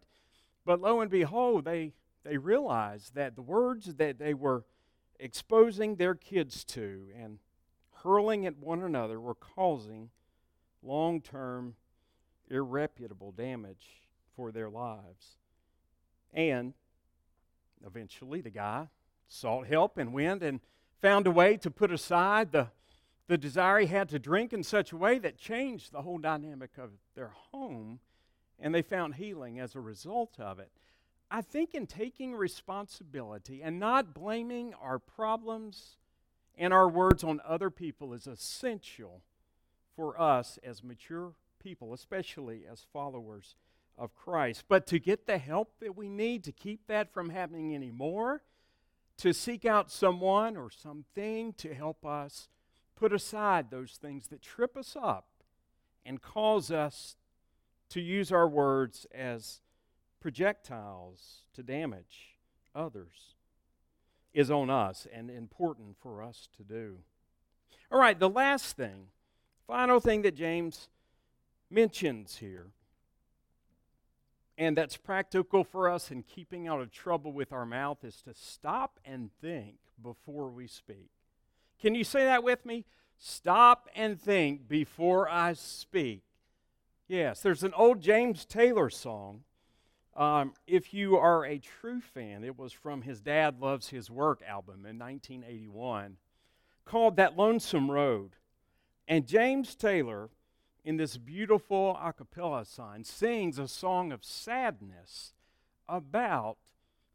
but 0.65 0.79
lo 0.79 1.01
and 1.01 1.11
behold, 1.11 1.65
they, 1.65 1.93
they 2.23 2.37
realized 2.37 3.15
that 3.15 3.35
the 3.35 3.41
words 3.41 3.95
that 3.95 4.17
they 4.17 4.33
were 4.33 4.63
exposing 5.19 5.95
their 5.95 6.15
kids 6.15 6.63
to 6.65 7.07
and 7.17 7.39
hurling 8.03 8.45
at 8.45 8.57
one 8.57 8.81
another 8.81 9.19
were 9.19 9.35
causing 9.35 10.09
long 10.81 11.21
term, 11.21 11.75
irreputable 12.51 13.31
damage 13.31 14.03
for 14.35 14.51
their 14.51 14.69
lives. 14.69 15.37
And 16.33 16.73
eventually 17.85 18.41
the 18.41 18.49
guy 18.49 18.87
sought 19.27 19.67
help 19.67 19.97
and 19.97 20.13
went 20.13 20.43
and 20.43 20.59
found 21.01 21.27
a 21.27 21.31
way 21.31 21.57
to 21.57 21.71
put 21.71 21.91
aside 21.91 22.51
the, 22.51 22.67
the 23.27 23.37
desire 23.37 23.79
he 23.79 23.87
had 23.87 24.09
to 24.09 24.19
drink 24.19 24.53
in 24.53 24.63
such 24.63 24.91
a 24.91 24.97
way 24.97 25.19
that 25.19 25.37
changed 25.37 25.91
the 25.91 26.01
whole 26.01 26.17
dynamic 26.17 26.71
of 26.77 26.91
their 27.15 27.33
home, 27.51 27.99
and 28.59 28.73
they 28.73 28.81
found 28.81 29.15
healing 29.15 29.59
as 29.59 29.75
a 29.75 29.79
result 29.79 30.39
of 30.39 30.59
it. 30.59 30.71
I 31.31 31.41
think 31.41 31.73
in 31.73 31.87
taking 31.87 32.35
responsibility 32.35 33.61
and 33.63 33.79
not 33.79 34.13
blaming 34.13 34.73
our 34.75 34.99
problems 34.99 35.97
and 36.57 36.73
our 36.73 36.87
words 36.87 37.23
on 37.23 37.41
other 37.45 37.69
people 37.69 38.13
is 38.13 38.27
essential 38.27 39.21
for 39.95 40.19
us 40.19 40.59
as 40.63 40.83
mature 40.83 41.33
people, 41.59 41.93
especially 41.93 42.63
as 42.69 42.85
followers 42.91 43.55
of 43.97 44.15
Christ. 44.15 44.65
But 44.67 44.85
to 44.87 44.99
get 44.99 45.27
the 45.27 45.37
help 45.37 45.79
that 45.79 45.95
we 45.95 46.09
need 46.09 46.43
to 46.45 46.51
keep 46.51 46.87
that 46.87 47.13
from 47.13 47.29
happening 47.29 47.73
anymore, 47.73 48.43
to 49.17 49.33
seek 49.33 49.65
out 49.65 49.91
someone 49.91 50.57
or 50.57 50.69
something 50.71 51.53
to 51.53 51.73
help 51.73 52.05
us 52.05 52.49
put 52.95 53.13
aside 53.13 53.69
those 53.69 53.97
things 54.01 54.27
that 54.27 54.41
trip 54.41 54.75
us 54.75 54.95
up 54.99 55.27
and 56.05 56.21
cause 56.21 56.71
us 56.71 57.15
to 57.89 58.01
use 58.01 58.31
our 58.31 58.47
words 58.47 59.05
as 59.13 59.61
projectiles 60.19 61.43
to 61.53 61.61
damage 61.61 62.37
others 62.73 63.35
is 64.33 64.49
on 64.49 64.69
us 64.69 65.07
and 65.13 65.29
important 65.29 65.95
for 66.01 66.23
us 66.23 66.49
to 66.57 66.63
do. 66.63 66.97
All 67.91 67.99
right, 67.99 68.17
the 68.19 68.29
last 68.29 68.75
thing, 68.75 69.07
final 69.67 69.99
thing 69.99 70.23
that 70.23 70.35
James 70.35 70.89
mentions 71.69 72.37
here, 72.37 72.67
and 74.57 74.77
that's 74.77 74.97
practical 74.97 75.63
for 75.63 75.89
us 75.89 76.11
in 76.11 76.23
keeping 76.23 76.67
out 76.67 76.81
of 76.81 76.91
trouble 76.91 77.31
with 77.31 77.51
our 77.51 77.65
mouth, 77.65 78.03
is 78.03 78.21
to 78.23 78.33
stop 78.33 78.99
and 79.05 79.29
think 79.41 79.75
before 80.01 80.49
we 80.49 80.67
speak. 80.67 81.09
Can 81.81 81.95
you 81.95 82.03
say 82.03 82.23
that 82.23 82.43
with 82.43 82.65
me? 82.65 82.85
Stop 83.17 83.87
and 83.95 84.19
think 84.19 84.67
before 84.67 85.29
I 85.29 85.53
speak. 85.53 86.23
Yes, 87.07 87.41
there's 87.41 87.63
an 87.63 87.73
old 87.75 88.01
James 88.01 88.45
Taylor 88.45 88.89
song. 88.89 89.43
Um, 90.15 90.53
if 90.67 90.93
you 90.93 91.17
are 91.17 91.43
a 91.45 91.57
true 91.57 91.99
fan, 91.99 92.43
it 92.43 92.57
was 92.57 92.71
from 92.71 93.01
his 93.01 93.19
Dad 93.19 93.59
Loves 93.59 93.89
His 93.89 94.11
Work 94.11 94.43
album 94.47 94.85
in 94.85 94.99
1981 94.99 96.17
called 96.85 97.15
That 97.15 97.35
Lonesome 97.35 97.89
Road. 97.89 98.35
And 99.07 99.27
James 99.27 99.75
Taylor, 99.75 100.29
in 100.85 100.97
this 100.97 101.17
beautiful 101.17 101.97
a 102.01 102.13
cappella 102.13 102.65
sign, 102.65 103.03
sings 103.03 103.57
a 103.57 103.67
song 103.67 104.11
of 104.11 104.23
sadness 104.23 105.33
about 105.89 106.57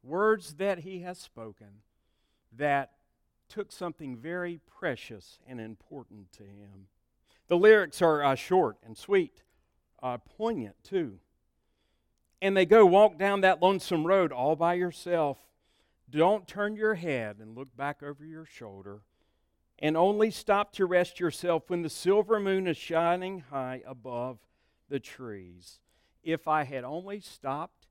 words 0.02 0.55
that 0.55 0.81
he 0.81 1.00
has 1.00 1.19
spoken 1.19 1.83
that 2.57 2.93
took 3.49 3.71
something 3.71 4.17
very 4.17 4.61
precious 4.67 5.38
and 5.47 5.61
important 5.61 6.33
to 6.33 6.43
him. 6.43 6.88
The 7.47 7.57
lyrics 7.57 8.02
are 8.02 8.23
uh, 8.23 8.35
short 8.35 8.76
and 8.85 8.97
sweet, 8.97 9.43
uh, 10.02 10.19
poignant 10.19 10.76
too. 10.83 11.21
And 12.40 12.57
they 12.57 12.66
go 12.66 12.87
walk 12.87 13.18
down 13.18 13.40
that 13.40 13.62
lonesome 13.62 14.07
road 14.07 14.33
all 14.33 14.57
by 14.57 14.75
yourself. 14.75 15.38
Don't 16.09 16.47
turn 16.47 16.76
your 16.76 16.95
head 16.95 17.37
and 17.40 17.57
look 17.57 17.76
back 17.76 18.02
over 18.02 18.25
your 18.25 18.45
shoulder 18.47 19.02
and 19.78 19.97
only 19.97 20.30
stop 20.30 20.73
to 20.73 20.87
rest 20.87 21.21
yourself 21.21 21.64
when 21.68 21.83
the 21.83 21.90
silver 21.90 22.40
moon 22.40 22.66
is 22.66 22.76
shining 22.76 23.45
high 23.50 23.83
above 23.87 24.38
the 24.88 24.99
trees. 24.99 25.80
If 26.23 26.49
I 26.49 26.64
had 26.64 26.85
only 26.85 27.21
stopped 27.21 27.87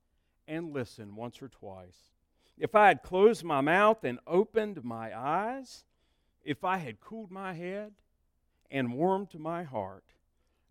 and 0.46 0.72
listened 0.72 1.16
once 1.16 1.40
or 1.40 1.48
twice, 1.48 2.12
if 2.58 2.74
I 2.74 2.88
had 2.88 3.02
closed 3.02 3.44
my 3.44 3.60
mouth 3.60 4.04
and 4.04 4.18
opened 4.26 4.84
my 4.84 5.16
eyes, 5.18 5.84
if 6.44 6.64
I 6.64 6.78
had 6.78 7.00
cooled 7.00 7.30
my 7.30 7.54
head 7.54 7.92
and 8.70 8.92
warmed 8.92 9.38
my 9.38 9.62
heart, 9.62 10.04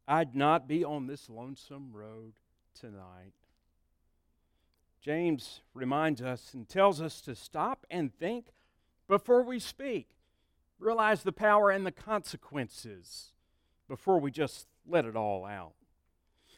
I'd 0.08 0.36
not 0.36 0.68
be 0.68 0.84
on 0.84 1.08
this 1.08 1.30
lonesome 1.30 1.92
road 1.94 2.34
tonight. 2.80 3.34
James 5.08 5.62
reminds 5.74 6.22
us 6.22 6.54
and 6.54 6.68
tells 6.68 7.00
us 7.00 7.22
to 7.22 7.34
stop 7.34 7.86
and 7.90 8.14
think 8.14 8.48
before 9.08 9.42
we 9.42 9.58
speak 9.58 10.10
realize 10.80 11.24
the 11.24 11.32
power 11.32 11.72
and 11.72 11.86
the 11.86 11.94
consequences 11.94 13.32
before 13.88 14.20
we 14.20 14.32
just 14.32 14.68
let 14.86 15.06
it 15.06 15.16
all 15.16 15.46
out. 15.46 15.76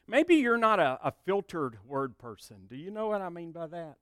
Maybe 0.07 0.33
you're 0.33 0.57
not 0.57 0.79
a, 0.79 0.97
a, 1.03 1.13
filtered 1.27 1.77
word 1.85 2.17
person. 2.17 2.65
Do 2.67 2.75
you 2.75 2.89
know 2.89 3.09
what 3.09 3.21
I 3.21 3.29
mean 3.29 3.51
by 3.51 3.67
that? 3.67 3.97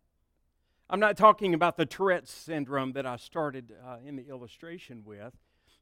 I'm 0.89 1.01
not 1.01 1.17
talking 1.17 1.53
about 1.53 1.75
the 1.75 1.85
Tourette's 1.85 2.31
syndrome 2.31 2.93
that 2.93 3.05
I 3.05 3.17
started 3.17 3.73
uh, 3.85 3.97
in 4.01 4.15
the 4.15 4.29
illustration 4.29 5.01
with, 5.03 5.33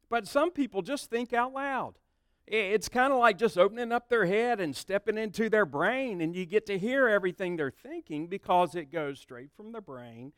but 0.09 0.27
some 0.27 0.49
people 0.49 0.81
just 0.81 1.11
think 1.11 1.33
out 1.33 1.53
loud. 1.53 1.99
It's 2.47 2.89
kind 2.89 3.11
of 3.11 3.17
like 3.17 3.39
just 3.39 3.57
opening 3.57 3.91
up 3.91 4.07
their 4.07 4.25
head 4.25 4.59
and 4.59 4.75
stepping 4.75 5.17
into 5.17 5.49
their 5.49 5.65
brain, 5.65 6.21
and 6.21 6.35
you 6.35 6.45
get 6.45 6.67
to 6.67 6.77
hear 6.77 7.07
everything 7.07 7.55
they're 7.55 7.71
thinking 7.71 8.27
because 8.27 8.75
it 8.75 8.91
goes 8.91 9.19
straight 9.19 9.49
from 9.57 9.71
the 9.71 9.81
brain 9.81 10.31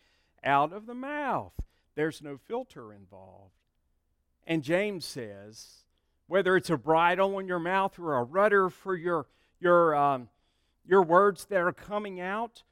out 0.43 0.72
of 0.72 0.86
the 0.86 0.93
mouth. 0.93 1.54
There's 1.96 2.22
no 2.22 2.38
filter 2.38 2.93
involved. 2.93 3.56
And 4.46 4.63
James 4.63 5.04
says, 5.04 5.84
whether 6.28 6.56
it's 6.56 6.70
a 6.70 6.78
bridle 6.78 7.36
on 7.36 7.48
your 7.48 7.60
mouth 7.60 8.00
or 8.00 8.15
a 8.15 8.24
rudder 8.24 8.70
for 8.70 8.96
your, 8.96 9.26
your, 9.60 9.93
um, 9.96 10.30
your 10.86 11.02
words 11.02 11.46
that 11.46 11.60
are 11.60 11.74
coming 11.74 12.22
out, 12.22 12.63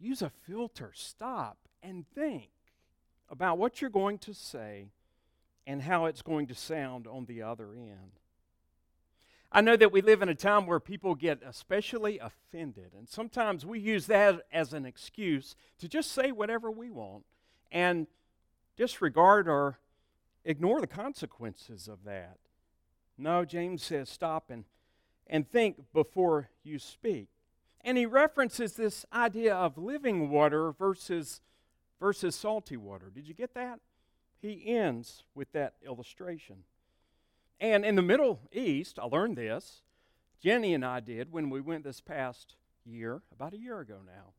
use 0.00 0.22
a 0.22 0.30
filter. 0.30 0.90
Stop 0.94 1.58
and 1.82 2.04
think 2.14 2.50
about 3.30 3.58
what 3.58 3.80
you're 3.80 3.90
going 3.90 4.18
to 4.18 4.34
say 4.34 4.90
and 5.66 5.82
how 5.82 6.06
it's 6.06 6.22
going 6.22 6.46
to 6.48 6.54
sound 6.54 7.06
on 7.06 7.26
the 7.26 7.42
other 7.42 7.74
end. 7.74 8.18
I 9.50 9.62
know 9.62 9.76
that 9.76 9.92
we 9.92 10.02
live 10.02 10.20
in 10.20 10.28
a 10.28 10.34
time 10.34 10.66
where 10.66 10.78
people 10.78 11.14
get 11.14 11.40
especially 11.42 12.18
offended, 12.18 12.92
and 12.96 13.08
sometimes 13.08 13.64
we 13.64 13.80
use 13.80 14.06
that 14.06 14.42
as 14.52 14.74
an 14.74 14.84
excuse 14.84 15.56
to 15.78 15.88
just 15.88 16.12
say 16.12 16.32
whatever 16.32 16.70
we 16.70 16.90
want 16.90 17.24
and 17.72 18.06
disregard 18.76 19.48
or 19.48 19.78
ignore 20.44 20.80
the 20.80 20.86
consequences 20.86 21.88
of 21.88 22.04
that. 22.04 22.38
No, 23.16 23.44
James 23.44 23.82
says 23.82 24.10
stop 24.10 24.50
and, 24.50 24.64
and 25.26 25.48
think 25.50 25.76
before 25.92 26.50
you 26.62 26.78
speak. 26.78 27.28
And 27.80 27.96
he 27.96 28.06
references 28.06 28.74
this 28.74 29.06
idea 29.12 29.54
of 29.54 29.78
living 29.78 30.28
water 30.28 30.72
versus, 30.72 31.40
versus 31.98 32.36
salty 32.36 32.76
water. 32.76 33.10
Did 33.12 33.26
you 33.26 33.34
get 33.34 33.54
that? 33.54 33.80
He 34.40 34.62
ends 34.66 35.24
with 35.34 35.52
that 35.52 35.74
illustration. 35.84 36.64
And 37.60 37.84
in 37.84 37.96
the 37.96 38.02
Middle 38.02 38.40
East, 38.52 38.98
I 38.98 39.06
learned 39.06 39.36
this. 39.36 39.82
Jenny 40.40 40.74
and 40.74 40.84
I 40.84 41.00
did 41.00 41.32
when 41.32 41.50
we 41.50 41.60
went 41.60 41.82
this 41.84 42.00
past 42.00 42.54
year, 42.84 43.22
about 43.32 43.54
a 43.54 43.58
year 43.58 43.80
ago 43.80 43.98
now, 44.06 44.32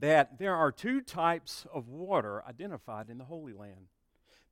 that 0.00 0.38
there 0.38 0.56
are 0.56 0.72
two 0.72 1.00
types 1.00 1.66
of 1.72 1.88
water 1.88 2.42
identified 2.48 3.10
in 3.10 3.18
the 3.18 3.24
Holy 3.24 3.52
Land. 3.52 3.88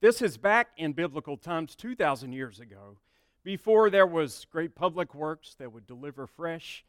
This 0.00 0.20
is 0.20 0.37
back 0.37 0.68
in 0.77 0.92
biblical 0.92 1.38
times 1.38 1.74
2,000 1.74 2.33
years 2.33 2.61
ago, 2.61 2.98
before 3.42 3.88
there 3.88 4.07
was 4.07 4.46
great 4.50 4.74
public 4.74 5.14
works 5.14 5.55
that 5.59 5.72
would 5.72 5.87
deliver 5.87 6.27
fresh 6.27 6.85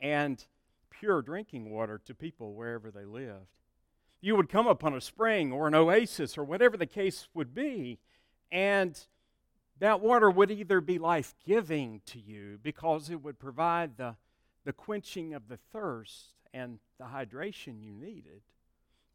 and 0.00 0.44
pure 0.90 1.22
drinking 1.22 1.70
water 1.70 2.00
to 2.04 2.14
people 2.14 2.54
wherever 2.54 2.90
they 2.90 3.04
lived. 3.04 3.46
You 4.20 4.36
would 4.36 4.48
come 4.48 4.66
upon 4.66 4.94
a 4.94 5.00
spring 5.00 5.52
or 5.52 5.68
an 5.68 5.74
oasis 5.74 6.36
or 6.36 6.44
whatever 6.44 6.76
the 6.76 6.86
case 6.86 7.28
would 7.34 7.54
be, 7.54 7.98
and 8.50 8.98
that 9.80 10.00
water 10.00 10.30
would 10.30 10.50
either 10.50 10.80
be 10.80 10.98
life 10.98 11.34
giving 11.46 12.00
to 12.06 12.18
you 12.18 12.58
because 12.62 13.10
it 13.10 13.22
would 13.22 13.38
provide 13.38 13.96
the, 13.96 14.16
the 14.64 14.72
quenching 14.72 15.34
of 15.34 15.48
the 15.48 15.58
thirst 15.72 16.34
and 16.52 16.78
the 16.98 17.04
hydration 17.04 17.80
you 17.82 17.92
needed, 17.92 18.42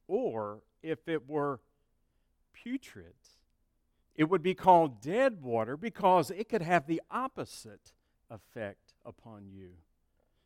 or 0.07 0.59
if 0.81 1.07
it 1.07 1.27
were 1.27 1.59
putrid, 2.53 3.13
it 4.15 4.25
would 4.25 4.43
be 4.43 4.53
called 4.53 5.01
dead 5.01 5.41
water 5.41 5.75
because 5.75 6.31
it 6.31 6.47
could 6.47 6.61
have 6.61 6.85
the 6.85 7.01
opposite 7.09 7.93
effect 8.29 8.93
upon 9.05 9.47
you. 9.49 9.71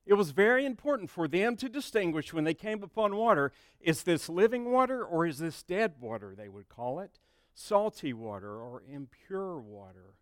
It 0.06 0.14
was 0.14 0.32
very 0.32 0.66
important 0.66 1.10
for 1.10 1.28
them 1.28 1.58
to 1.58 1.68
distinguish 1.68 2.32
when 2.32 2.46
they 2.46 2.54
came 2.54 2.82
upon 2.82 3.16
water 3.16 3.52
is 3.82 4.04
this 4.04 4.30
living 4.30 4.72
water 4.72 5.04
or 5.04 5.26
is 5.26 5.38
this 5.38 5.64
dead 5.64 5.96
water, 6.00 6.34
they 6.34 6.48
would 6.48 6.70
call 6.70 7.02
it, 7.02 7.20
salty 7.60 8.14
water 8.14 8.62
or 8.62 8.84
impure 8.88 9.58
water. 9.58 10.14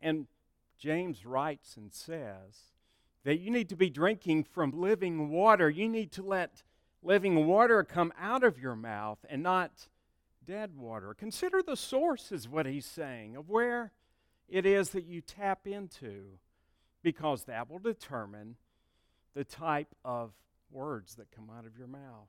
And 0.00 0.26
James 0.76 1.24
writes 1.24 1.76
and 1.76 1.92
says 1.92 2.72
that 3.24 3.38
you 3.38 3.52
need 3.52 3.68
to 3.68 3.76
be 3.76 3.88
drinking 3.88 4.44
from 4.44 4.72
living 4.72 5.30
water. 5.30 5.70
You 5.70 5.88
need 5.88 6.10
to 6.12 6.22
let 6.22 6.64
living 7.04 7.46
water 7.46 7.84
come 7.84 8.12
out 8.20 8.42
of 8.42 8.58
your 8.58 8.74
mouth 8.74 9.18
and 9.30 9.44
not 9.44 9.88
dead 10.44 10.76
water. 10.76 11.14
Consider 11.14 11.62
the 11.62 11.76
source, 11.76 12.32
is 12.32 12.48
what 12.48 12.66
he's 12.66 12.86
saying, 12.86 13.36
of 13.36 13.48
where 13.48 13.92
it 14.48 14.66
is 14.66 14.90
that 14.90 15.04
you 15.04 15.20
tap 15.20 15.68
into, 15.68 16.38
because 17.02 17.44
that 17.44 17.70
will 17.70 17.78
determine 17.78 18.56
the 19.34 19.44
type 19.44 19.94
of 20.04 20.32
words 20.72 21.14
that 21.14 21.30
come 21.30 21.48
out 21.56 21.64
of 21.64 21.78
your 21.78 21.86
mouth. 21.86 22.28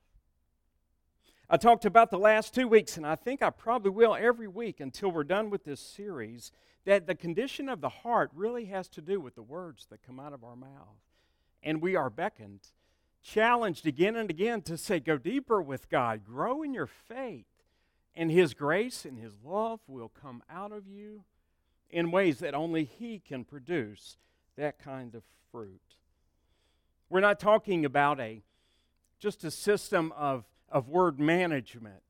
I 1.51 1.57
talked 1.57 1.85
about 1.85 2.11
the 2.11 2.19
last 2.19 2.53
two 2.53 2.67
weeks, 2.67 2.95
and 2.95 3.07
I 3.07 3.15
think 3.15 3.41
I 3.41 3.49
probably 3.49 3.89
will 3.89 4.15
every 4.15 4.47
week 4.47 4.79
until 4.79 5.11
we're 5.11 5.23
done 5.23 5.49
with 5.49 5.63
this 5.63 5.79
series, 5.79 6.51
that 6.85 7.07
the 7.07 7.15
condition 7.15 7.67
of 7.67 7.81
the 7.81 7.89
heart 7.89 8.29
really 8.35 8.65
has 8.65 8.87
to 8.89 9.01
do 9.01 9.19
with 9.19 9.33
the 9.33 9.41
words 9.41 9.87
that 9.89 10.05
come 10.05 10.19
out 10.19 10.31
of 10.31 10.43
our 10.43 10.55
mouth. 10.55 11.01
And 11.63 11.81
we 11.81 11.95
are 11.95 12.11
beckoned, 12.11 12.67
challenged 13.23 13.87
again 13.87 14.15
and 14.15 14.29
again 14.29 14.61
to 14.61 14.77
say, 14.77 14.99
go 14.99 15.17
deeper 15.17 15.59
with 15.59 15.89
God, 15.89 16.23
grow 16.23 16.61
in 16.61 16.71
your 16.71 16.85
faith, 16.85 17.47
and 18.13 18.29
His 18.29 18.53
grace 18.53 19.03
and 19.03 19.17
His 19.17 19.33
love 19.43 19.79
will 19.87 20.09
come 20.09 20.43
out 20.51 20.71
of 20.71 20.87
you, 20.87 21.23
in 21.89 22.11
ways 22.11 22.37
that 22.39 22.53
only 22.53 22.83
He 22.83 23.17
can 23.17 23.43
produce 23.43 24.17
that 24.55 24.77
kind 24.77 25.15
of 25.15 25.23
fruit. 25.51 25.95
We're 27.09 27.21
not 27.21 27.39
talking 27.39 27.85
about 27.85 28.19
a 28.19 28.43
just 29.19 29.43
a 29.43 29.49
system 29.49 30.13
of, 30.15 30.45
of 30.71 30.87
word 30.87 31.19
management 31.19 32.03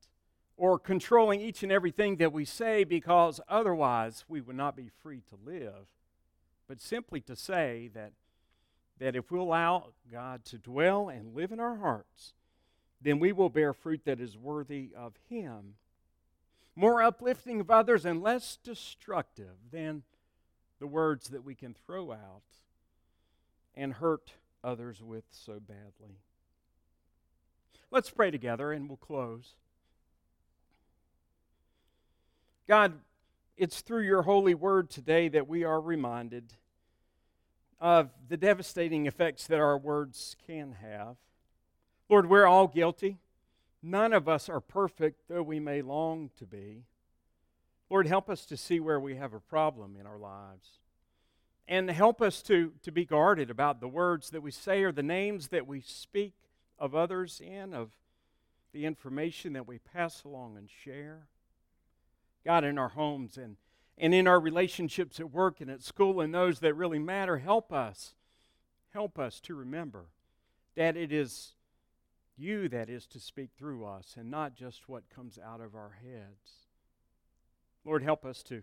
or 0.56 0.78
controlling 0.78 1.40
each 1.40 1.62
and 1.62 1.72
everything 1.72 2.16
that 2.16 2.32
we 2.32 2.44
say 2.44 2.84
because 2.84 3.40
otherwise 3.48 4.24
we 4.28 4.40
would 4.40 4.56
not 4.56 4.76
be 4.76 4.90
free 5.02 5.22
to 5.28 5.38
live. 5.44 5.86
But 6.68 6.80
simply 6.80 7.20
to 7.22 7.34
say 7.34 7.90
that, 7.94 8.12
that 8.98 9.16
if 9.16 9.30
we 9.30 9.38
allow 9.38 9.86
God 10.10 10.44
to 10.46 10.58
dwell 10.58 11.08
and 11.08 11.34
live 11.34 11.52
in 11.52 11.60
our 11.60 11.76
hearts, 11.76 12.34
then 13.00 13.18
we 13.18 13.32
will 13.32 13.48
bear 13.48 13.72
fruit 13.72 14.02
that 14.04 14.20
is 14.20 14.36
worthy 14.36 14.90
of 14.96 15.14
Him 15.28 15.74
more 16.80 17.02
uplifting 17.02 17.60
of 17.60 17.70
others 17.70 18.04
and 18.04 18.22
less 18.22 18.56
destructive 18.62 19.56
than 19.70 20.02
the 20.78 20.86
words 20.86 21.28
that 21.28 21.44
we 21.44 21.54
can 21.54 21.74
throw 21.74 22.10
out 22.12 22.42
and 23.74 23.94
hurt 23.94 24.32
others 24.64 25.02
with 25.02 25.24
so 25.30 25.60
badly. 25.60 26.20
Let's 27.92 28.10
pray 28.10 28.30
together 28.30 28.72
and 28.72 28.88
we'll 28.88 28.96
close. 28.96 29.54
God, 32.68 32.92
it's 33.56 33.80
through 33.80 34.04
your 34.04 34.22
holy 34.22 34.54
word 34.54 34.90
today 34.90 35.28
that 35.28 35.48
we 35.48 35.64
are 35.64 35.80
reminded 35.80 36.52
of 37.80 38.10
the 38.28 38.36
devastating 38.36 39.06
effects 39.06 39.48
that 39.48 39.58
our 39.58 39.76
words 39.76 40.36
can 40.46 40.76
have. 40.80 41.16
Lord, 42.08 42.28
we're 42.28 42.46
all 42.46 42.68
guilty. 42.68 43.18
None 43.82 44.12
of 44.12 44.28
us 44.28 44.48
are 44.48 44.60
perfect, 44.60 45.22
though 45.28 45.42
we 45.42 45.58
may 45.58 45.82
long 45.82 46.30
to 46.38 46.46
be. 46.46 46.84
Lord, 47.88 48.06
help 48.06 48.30
us 48.30 48.44
to 48.46 48.56
see 48.56 48.78
where 48.78 49.00
we 49.00 49.16
have 49.16 49.34
a 49.34 49.40
problem 49.40 49.96
in 49.98 50.06
our 50.06 50.18
lives. 50.18 50.78
And 51.66 51.90
help 51.90 52.22
us 52.22 52.40
to, 52.42 52.72
to 52.82 52.92
be 52.92 53.04
guarded 53.04 53.50
about 53.50 53.80
the 53.80 53.88
words 53.88 54.30
that 54.30 54.42
we 54.42 54.52
say 54.52 54.84
or 54.84 54.92
the 54.92 55.02
names 55.02 55.48
that 55.48 55.66
we 55.66 55.80
speak 55.80 56.34
of 56.80 56.94
others 56.94 57.40
in, 57.44 57.74
of 57.74 57.92
the 58.72 58.86
information 58.86 59.52
that 59.52 59.68
we 59.68 59.78
pass 59.78 60.24
along 60.24 60.56
and 60.56 60.68
share. 60.68 61.26
God, 62.44 62.64
in 62.64 62.78
our 62.78 62.88
homes 62.88 63.36
and, 63.36 63.56
and 63.98 64.14
in 64.14 64.26
our 64.26 64.40
relationships 64.40 65.20
at 65.20 65.30
work 65.30 65.60
and 65.60 65.70
at 65.70 65.82
school 65.82 66.20
and 66.20 66.34
those 66.34 66.60
that 66.60 66.74
really 66.74 66.98
matter, 66.98 67.38
help 67.38 67.72
us. 67.72 68.14
Help 68.92 69.18
us 69.18 69.38
to 69.40 69.54
remember 69.54 70.06
that 70.74 70.96
it 70.96 71.12
is 71.12 71.54
you 72.36 72.68
that 72.68 72.88
is 72.88 73.06
to 73.06 73.20
speak 73.20 73.50
through 73.56 73.84
us 73.84 74.14
and 74.18 74.30
not 74.30 74.54
just 74.54 74.88
what 74.88 75.10
comes 75.14 75.38
out 75.38 75.60
of 75.60 75.74
our 75.74 75.98
heads. 76.02 76.66
Lord, 77.84 78.02
help 78.02 78.24
us 78.24 78.42
to, 78.44 78.62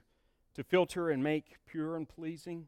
to 0.56 0.64
filter 0.64 1.10
and 1.10 1.24
make 1.24 1.58
pure 1.66 1.96
and 1.96 2.10
pleasing 2.10 2.68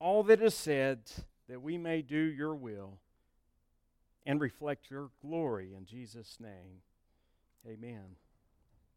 all 0.00 0.22
that 0.24 0.40
is 0.40 0.54
said 0.54 1.00
that 1.48 1.62
we 1.62 1.76
may 1.76 2.02
do 2.02 2.18
your 2.18 2.54
will 2.54 2.98
and 4.28 4.42
reflect 4.42 4.90
your 4.90 5.08
glory 5.22 5.70
in 5.74 5.86
Jesus' 5.86 6.36
name. 6.38 6.82
Amen. 7.66 8.16